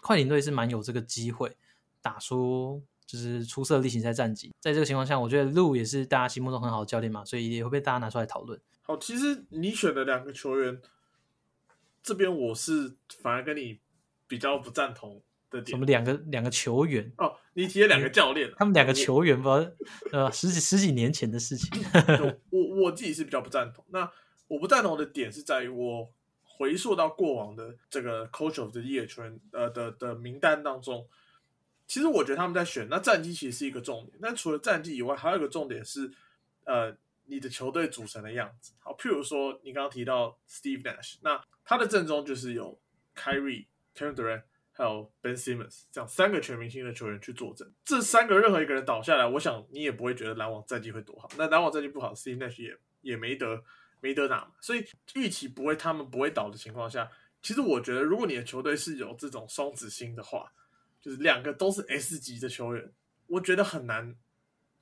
[0.00, 1.56] 快艇队是蛮有这个机会
[2.00, 4.54] 打出就是出色例行赛战绩。
[4.60, 8.60] 在这个情况下，我觉得路也是大家心目中很好的教练嘛，所以也会被大家拿出来讨论。
[8.82, 10.80] 好，其实你选的两个球员，
[12.00, 13.80] 这边我是反而跟你
[14.30, 15.20] 比较不赞同
[15.50, 15.76] 的点。
[15.76, 17.12] 什么两个两个球员？
[17.18, 19.60] 哦，你提了两个教练，他们两个球员吧，
[20.12, 21.68] 呃，十几十几年前的事情。
[22.50, 23.84] 我我自己是比较不赞同。
[23.88, 24.08] 那
[24.46, 26.08] 我不赞同的点是在于我
[26.44, 31.08] 回溯到过往的这个 Coach of the Year 球员呃的的名单当中，
[31.88, 36.08] 其实我觉得他们在选那战绩其实是一个重点，但除了战绩以外，还有一个重点是
[36.64, 38.72] 呃你的球队组成的样子。
[38.78, 42.78] 好，譬如说你刚刚提到 Steve Nash，那他的阵中就是有
[43.16, 44.42] Kyrie、Kevin Durant。
[44.72, 51.28] 还有 Ben Simmons 这样三个全明星的球员去坐镇，这三个任何一个人倒下来，我想你也不会觉得篮网战绩会多好。
[51.36, 53.62] 那篮网战绩不好，Steve Nash 也也没得
[54.00, 54.82] 没得拿嘛，所以
[55.14, 57.10] 预期不会他们不会倒的情况下，
[57.42, 60.50] 其实我觉得如果你的球队是有这种双子星的话，
[60.98, 62.90] 就是两个都是 S 级的球员，
[63.26, 64.16] 我觉得很难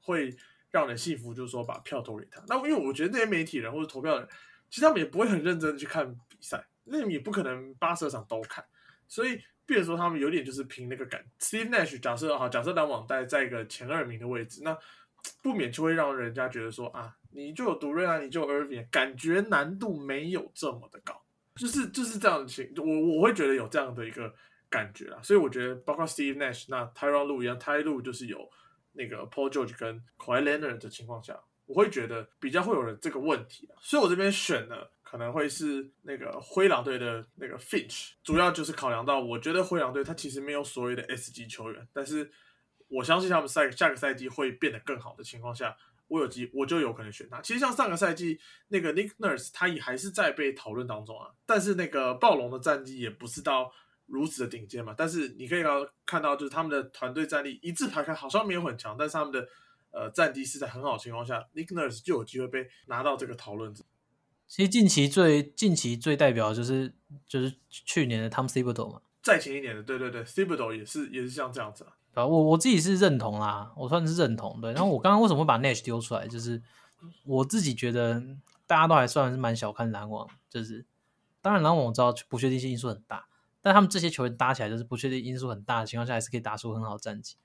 [0.01, 0.37] 会
[0.71, 2.41] 让人信服，就是说把票投给他。
[2.47, 4.29] 那因为我觉得那些媒体人或者投票人，
[4.71, 8.65] 其实他们也不会很认真的去看比赛，那你不可能八十场都看，
[9.09, 9.41] 所以。
[9.69, 14.75] 变说他们有点就是凭那个感，Steve Nash 假设好，假设篮网在在一个前二名的位置，那
[15.45, 21.23] 不免就会让人家觉得说啊，你就有独瑞啊，你就有 Irving，感觉难度没有这么的高，
[21.57, 24.33] 就是就是这样的情，我我会觉得有这样的一个
[24.71, 28.49] 感觉啦，所以我觉得包括 Steve Nash，那 Tyron Lu 一样，Ty Lu 就是有
[28.93, 34.91] 那个 Paul George 跟 k a w i Leonard 的情况下，我会觉得比较会有人这个问题，所以我这边选了。
[35.11, 42.31] 可能会是那个灰狼队的那个 Finch，主要就是考量到，我觉得灰狼队他其实没有所谓的 S 级球员，但是
[42.89, 45.75] 我相信他们赛下个赛季会变得更好的情况下，
[46.09, 47.41] 我有机我就有可能选他。
[47.41, 48.39] 其实像上个赛季
[48.69, 53.73] 那个 Nick Nurse，他也还是在被讨论当中啊，但是那个暴龙的战绩也不是到
[54.05, 55.63] 如此的顶尖嘛，但是你可以
[56.05, 59.49] 看到，就是他们的团队战力一字排开，好像没有很强，但是他们的
[59.91, 63.75] 呃战绩是在很好的情况下，Nick Nurse 就有机会被拿到这个讨论。
[64.49, 66.93] 其实近期最近期最代表就是
[67.29, 71.93] 就是去年的 Tom Thibodeau 嘛，再前一年的，对对对，Thibodeau 也是也是像这样子啊。
[72.15, 74.73] 啊，我我自己是认同啦，我算是认同对。
[74.73, 76.63] 然后我刚刚为什么会把 Nash 丢出来，就是
[77.25, 78.21] 我自己觉得
[78.67, 80.85] 大家都还算是蛮小看篮网，就是
[81.43, 83.29] 当然篮网我知道不确定性因素很大，
[83.61, 87.37] 但他们这些球员搭起来就是不确定因素很大的情况下，还是可以打出很好的战绩，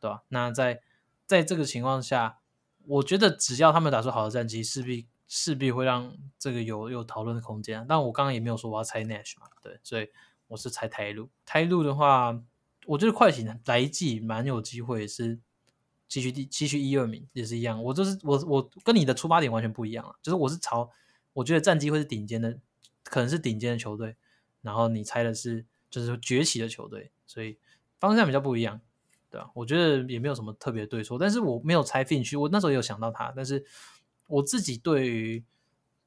[0.00, 0.24] 对吧？
[0.28, 0.82] 那在
[1.24, 2.40] 在这个情况下，
[2.84, 5.06] 我觉得只要他们打出好的战绩，势必。
[5.28, 10.08] 势必会让这个有有讨论的空间，但我刚刚也没有说我要猜 Nash 嘛，对，所以
[10.46, 11.28] 我是猜台路。
[11.44, 12.42] 台路的话，
[12.86, 15.38] 我觉得快艇来季蛮有机会是
[16.08, 17.82] 西区第西区一二名也是一样。
[17.84, 20.90] 我就是我我跟你的出发点完全不一样啊，就是我是朝
[21.34, 22.58] 我觉得战绩会是顶尖的，
[23.04, 24.16] 可能是顶尖的球队，
[24.62, 27.58] 然后你猜的是就是崛起的球队，所以
[28.00, 28.80] 方向比较不一样，
[29.30, 29.50] 对吧？
[29.54, 33.62] 我觉得也没有什么特别对错，但是我没有猜 Finch，我那时候也有想到他，但是
[34.28, 35.44] 我自己对于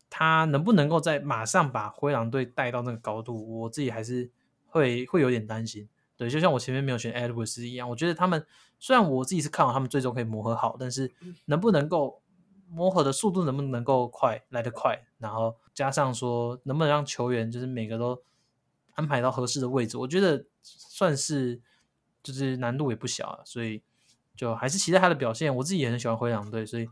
[0.09, 4.31] 他能不能够在马上把灰狼队带到那个高度，我自己还是
[4.67, 5.89] 会会有点担心。
[6.15, 8.45] 对，就像我前面没有选 Edwards 一样，我觉得他们
[8.79, 11.11] 虽然我自己是看好他们最终可以磨合好，但是
[11.45, 12.21] 能不能够
[12.69, 18.21] 磨合的速度能不能够快来得快，然后加上说能不能让球员就是每个都
[18.93, 21.59] 安排到合适的位置，我觉得算是
[22.21, 23.81] 就是难度也不小啊，所以
[24.35, 25.55] 就还是期待他的表现。
[25.55, 26.87] 我自己也很喜欢灰狼队，所以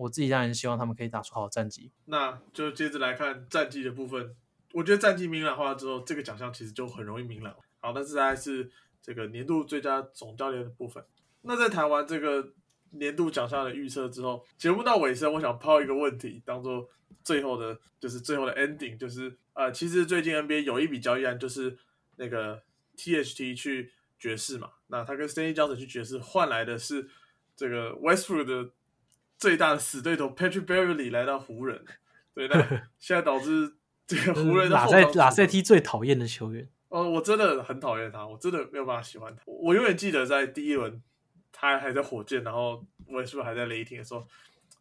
[0.00, 1.92] 我自己当然希望他们可以打出好的战绩。
[2.06, 4.34] 那就接着来看战绩的部分。
[4.72, 7.54] 我觉得战绩明朗化之后，这个奖项其实就很容易明朗。
[7.80, 8.70] 好，那这还是
[9.02, 11.04] 这个年度最佳总教练的部分。
[11.42, 12.52] 那在谈完这个
[12.92, 16.88] 年度奖项的预测之后，节目到尾声，我想抛一个问题，当做
[17.22, 21.76] 最后的，就是最后的 ending，就是呃，其实最近 NBA 有一笔交易案，就是
[22.16, 22.62] 那个
[22.96, 27.08] THT 去爵士嘛，那他跟 Stanley Johnson 去爵士换来的是
[27.56, 28.70] 这个 Westbrook 的
[29.40, 31.82] 最大的死对头 Patrick Beverly 来到湖人，
[32.34, 32.60] 对，那
[33.00, 33.74] 现在导致
[34.06, 36.68] 这个湖人的拉塞拉塞 T 最讨厌的球员。
[36.90, 39.42] 哦，我真的很讨厌他，我真的没有办法喜欢他。
[39.46, 41.02] 我永远记得在第一轮
[41.50, 44.26] 他还在火箭，然后我也是不是还在雷霆的时候，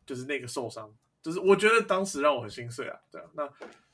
[0.05, 0.91] 就是那个受伤，
[1.21, 2.97] 就是我觉得当时让我很心碎啊。
[3.09, 3.47] 对啊，那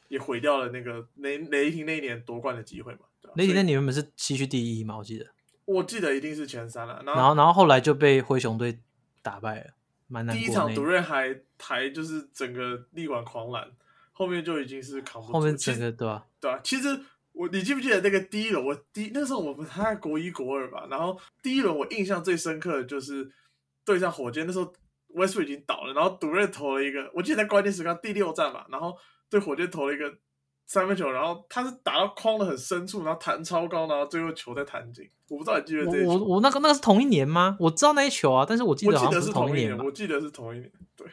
[0.07, 3.01] 也毁掉了那个雷雷霆那一年夺冠的机会嘛。
[3.21, 5.27] 对雷霆那年原本是西区第一嘛，我记得。
[5.65, 7.03] 我记得一定是前三了。
[7.05, 8.79] 然后，然后后来就被灰熊队
[9.21, 9.73] 打败了，
[10.07, 10.39] 蛮难过。
[10.39, 13.71] 第一场独瑞还还就是整个力挽狂澜，
[14.11, 15.33] 后面就已经是扛不住。
[15.33, 16.25] 后面整个对吧？
[16.39, 16.99] 对啊，其实。
[17.37, 18.65] 我你记不记得那个第一轮？
[18.65, 20.87] 我第那时候我们还在国一国二吧。
[20.89, 23.29] 然后第一轮我印象最深刻的就是
[23.83, 24.73] 对上火箭，那时候
[25.13, 28.97] Westbrook 已经倒了，然后独瑞投了一个，我记得在关键时刻第六战吧，然后
[29.29, 30.09] 对火箭投了一个
[30.65, 35.09] 三分球，然后他是打到框的很深处，然后弹超高，然后最后球再弹进。
[35.29, 37.55] 我不知道你记得这我我那个那个是同一年吗？
[37.59, 41.07] 我知道那一球啊，但是我记得好像是同一年，我记得是同一年，对，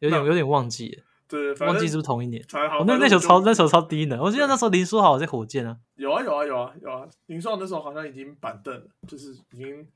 [0.00, 1.02] 有点有点忘记了。
[1.28, 2.42] 对，忘记是不是同一年？
[2.78, 5.76] 我那那球超那球超低呢，我记得那时候林书豪在火箭啊。
[5.96, 9.86] 有啊有啊有啊有啊，林书豪那时候好像已经板凳了，就是已经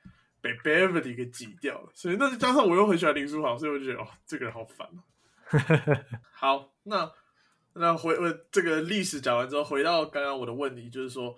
[0.42, 1.88] 被 Beverly 给挤掉了。
[1.94, 5.00] 所以那加上我又很喜欢林书豪，所以我就觉得哦，这个人好烦啊。
[6.34, 7.11] 好，那
[7.75, 11.37] 那回呃这个历史讲完之后，回到刚刚我的问题，就是说，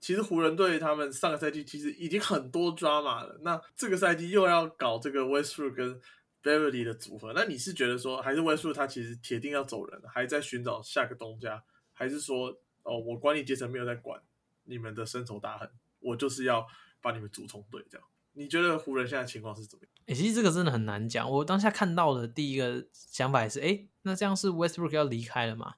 [0.00, 6.00] 其实湖人队他们上个赛季其实已经很多抓马了，那这个赛季又要搞这个 Westbrook 跟。
[6.42, 11.62] Beverly 的组合，那你是觉得说，还是威数他其实铁定要走人，还在寻找下个东家，
[11.92, 12.48] 还是说，
[12.82, 14.18] 哦，我管理阶层没有在管
[14.64, 15.68] 你们的深仇大恨，
[15.98, 16.66] 我就是要
[17.02, 18.06] 把你们组成队这样？
[18.32, 19.92] 你觉得湖人现在情况是怎么样？
[20.06, 21.30] 哎，其实这个真的很难讲。
[21.30, 25.74] 我当下看到的第一个想法是，哎，那这样是 Westbrook 要离开了嘛？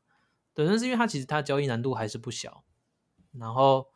[0.55, 2.65] 对，那是因为他其实他交易难度还是不小，
[3.33, 3.89] 然后。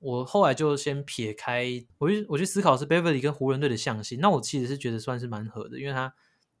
[0.00, 1.64] 我后来就先撇开，
[1.96, 4.20] 我去我去思考是 Beverly 跟湖人队的象性。
[4.20, 6.14] 那我其实是觉得算是蛮合的，因为他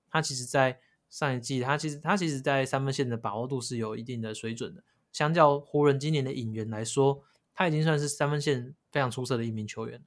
[0.08, 4.82] 他其实，在上一季，他其实他其实在三分线的把握度是有一定的水准的。
[5.12, 10.02] 相较湖人今年的引援来说，他已经算是三分线非常出色的一名球员。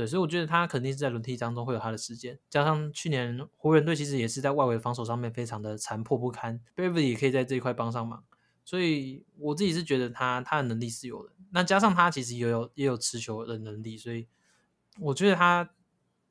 [0.00, 2.38] 对，所以我觉得他肯定是在轮替当中会有他的时间。
[2.48, 8.24] 加上去年湖人队其实也是在外围防守上面非常的残破不堪 b e v e r y 也可以在这一块帮上忙。
[8.64, 14.26] 所以我自己是觉得他他的能力是有的，那加上他其实也有也有持球的能力，所以
[15.00, 15.68] 我觉得他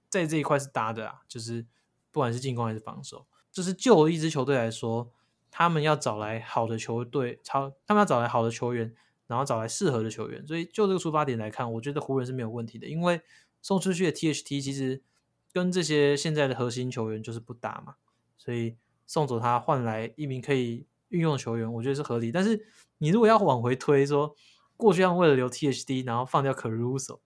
[0.09, 1.63] 在这一块是搭的啊，就是
[2.11, 5.11] 不管是进攻还是防守，就是就一支球队来说，
[5.51, 8.91] 他们要找来好的球队，超他们要找来好的球员，
[9.27, 13.21] 然后找来适合的球员，所以就这个出发点来看，我觉得湖人是没有问题的，因为
[13.61, 15.01] 送出去的 THT 其实
[15.51, 17.95] 跟这些现在的核心球员就是不打嘛，
[18.37, 20.85] 所以送走他换来一名可以。
[21.09, 22.31] 运用球员，我觉得是合理。
[22.31, 22.67] 但是
[22.99, 24.35] 你如果要往回推，说
[24.77, 27.17] 过去他们为了留 THD，然后放掉 Caruso，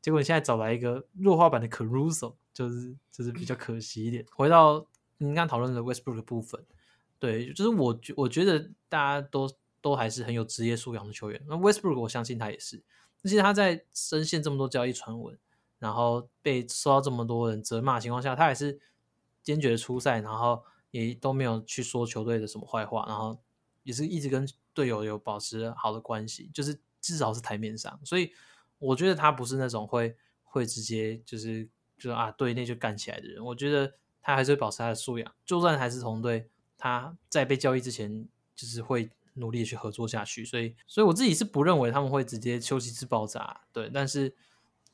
[0.00, 4.24] 结果你现在找来一个弱化版的 Caruso，就是就是比较可惜一点。
[4.30, 4.86] 回到
[5.18, 6.64] 你刚讨论的 Westbrook 的部分，
[7.18, 11.42] 对，就是我我觉得大家都都还是很有职业素养的球员。
[11.48, 12.80] 那 Westbrook 我相信他也是。
[13.24, 15.36] 而且他在深陷这么多交易传闻，
[15.82, 18.80] 然后被受到这么多人责骂情况下，他还是
[19.42, 20.62] 坚决的出赛，然后。
[20.92, 23.42] 也都没有去说球队的什么坏话，然后
[23.82, 27.98] 也是一直跟队友有保持好的关系，就是至少是台面上。
[28.04, 28.30] 所以
[28.78, 30.14] 我觉得他不是那种会
[30.44, 31.66] 会直接就是
[31.98, 33.42] 就啊队内就干起来的人。
[33.42, 40.44] 我觉得他还是会保持他的素养，就算还是同队，他在被交易之前就是会努力去合作下去。
[40.44, 43.90] 所以，所以我自己是不认为他们会直接休息室爆炸，对。
[43.94, 44.36] 但是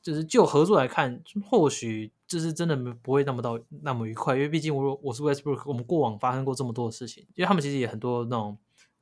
[0.01, 8.57] 就是就合作来看，或许就是真的没不会那么到那么愉快，因为毕竟我我是 Westbrook，我们过往发生过这么多的事情，因为他们其实也很多那种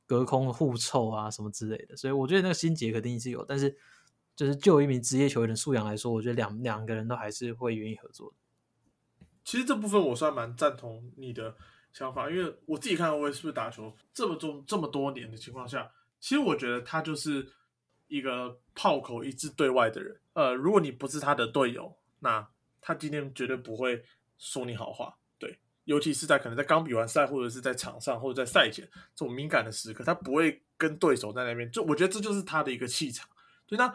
[0.06, 3.76] 隔空互臭啊什么之类的，所以我觉得那个心结肯定是有，但是
[4.34, 8.32] 就是就一名职业球员的素养来说，我觉得两两个人都还是会愿意合作。
[9.44, 11.56] 其实这部分我算蛮赞同你的
[11.92, 15.90] 想法，因为我自己看 Westbrook 打球这么多这么多年的情况下，
[16.20, 17.48] 其实我觉得他就是
[18.08, 20.18] 一个炮口一致对外的人。
[20.32, 22.48] 呃，如果你不是他的队友，那
[22.80, 24.04] 他今天绝对不会
[24.38, 31.70] 说你好话，对，尤其是在可能在刚比完赛，或者是在场上，或者在赛前这种敏感的时刻，他不会跟对手在那边。
[31.70, 33.28] 就我觉得这就是他的一个气场。
[33.66, 33.92] 对，那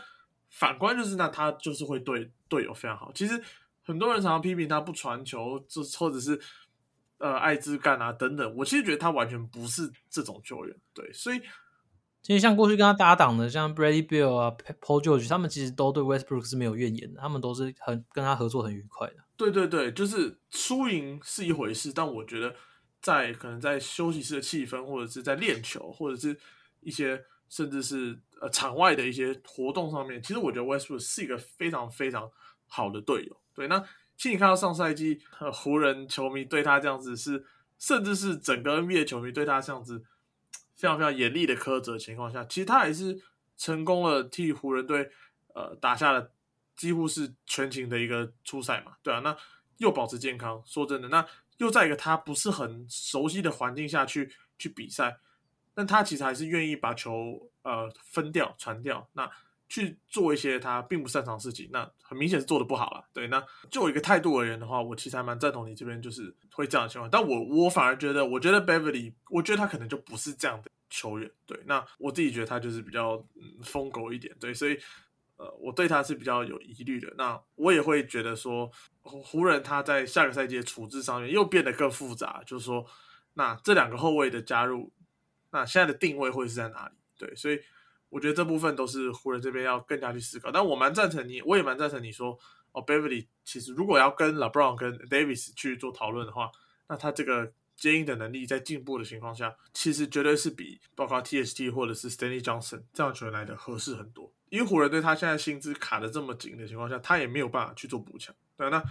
[0.49, 3.11] 反观就是那他就是会对队友非常好。
[3.13, 3.41] 其实
[3.83, 6.39] 很多人常常批评他不传球，这或者是
[7.17, 8.55] 呃爱自干啊等等。
[8.55, 10.75] 我其实觉得他完全不是这种球员。
[10.93, 11.41] 对，所以。
[12.23, 14.49] 其实像过去跟他搭档的，像 Brady Bill 啊、
[14.79, 19.15] Paul George，他们其实都对 Westbrook 是没有怨言的，他们都是很跟他合作很愉快的。
[19.35, 22.55] 对对对，就是输赢是一回事，但我觉得
[23.01, 26.39] 在可能在休息室的气氛，或者是在练球，或者是
[26.79, 32.31] 一些甚至是呃场外的一些活动上面，其实我觉得 Westbrook 是一个非常非常
[32.67, 33.35] 好的队友。
[33.53, 33.77] 对，那
[34.15, 35.19] 其实你看到上赛季
[35.51, 37.45] 湖人球迷对他这样子，是
[37.77, 40.05] 甚至是整个 NBA 球迷对他这样子。
[40.75, 43.21] 非常非常严厉的苛责情况下，其实他还是
[43.57, 45.09] 成功了替湖人队
[45.53, 46.31] 呃打下了
[46.75, 49.37] 几乎是全勤的一个初赛嘛，对啊，那
[49.77, 51.25] 又保持健康，说真的，那
[51.57, 55.19] 又在一个他不是很熟悉的环境下去去比赛，
[55.73, 59.29] 但他其实还是愿意把球呃分掉传掉，那
[59.73, 70.69] 去做一些他并不擅长的事情，那很明显是做的不好了，对，那就我一个态度而言的话，我其实还蛮赞同你这边就是会这样的情况，但我我反而觉得，我觉得 Beverly，我觉得他可能就不是这样的。
[70.95, 74.77] 球员对，那我自己觉得他就是比较嗯疯狗一点，对，所以
[75.37, 77.11] 呃我对他是比较有疑虑的。
[77.17, 78.69] 那我也会觉得说，
[79.01, 82.85] 湖人他在下个赛季的处置上面又变得更复杂，就是说，
[83.33, 84.93] 那这两个后卫的加入，
[85.49, 86.93] 那现在的定位会是在哪里？
[87.17, 87.59] 对，所以
[88.13, 90.51] 我觉得这部分都是湖人这边要更加去思考。
[90.51, 92.37] 但我蛮赞成你，我也蛮赞成你说，
[92.71, 96.51] 哦，Beverly 其实如果要跟 LeBron 跟 Davis 去做讨论的话，
[96.87, 97.51] 那他这个。
[97.75, 104.31] 接应的能力在进步的情况下，其实绝对是比包括 TST 或者是 Stanley Johnson 这样球员来的合适很多。
[104.49, 108.33] 因为湖人队他现在薪资卡的这么紧的情况下，他也没有办法去做补强。
[108.55, 108.81] 对，那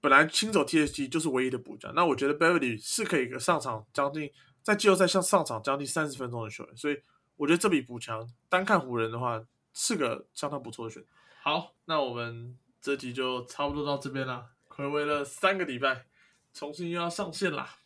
[0.00, 1.92] 本来清走 TST 就是唯一的补强。
[1.96, 4.30] 那我觉得 Beverly 是可以上场将近
[4.62, 6.96] 在季后赛上上场将近三十分钟的球员，所以
[7.38, 11.08] 我觉得这笔补强单看湖人的话是个相当不错的选择。
[11.40, 16.04] 好，那我们这集就差不多到这边了，回味了三个礼拜，
[16.52, 17.76] 重新又要上线啦。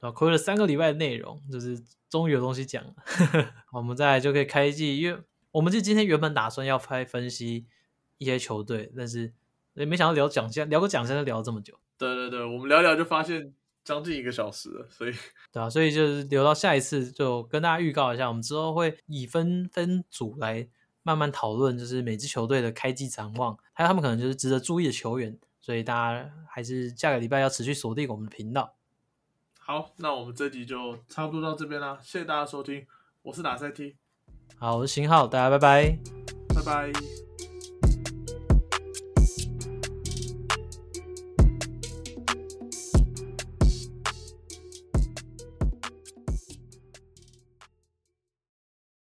[0.00, 2.94] 啊，亏了三个礼拜的内容，就是终于有东西讲了。
[3.72, 7.66] 我们再来就可以开季，因为我们就今天原本打算要拍分析
[8.18, 9.32] 一些球队，但是
[9.74, 11.78] 也没想到聊奖项，聊个奖项就聊了这么久。
[11.98, 13.52] 对对对，我们聊聊就发现
[13.90, 15.12] 将近一个小时了，所以
[15.50, 20.68] 对啊，所以就是留到下一次，就跟大家预告一下，我们之后会以分分组来
[21.02, 28.76] 慢慢讨论，就是每支球队的开季展望，还有他们可能就是值得注意的球员，所以大家还是下个礼拜要持续锁定我们的频道。
[29.58, 32.86] 好，那我们这集就差不多到这边啦，谢谢大家收听，
[33.22, 33.96] 我是打赛 T，
[34.56, 35.98] 好，我是新浩，大家拜拜，
[36.54, 37.29] 拜拜。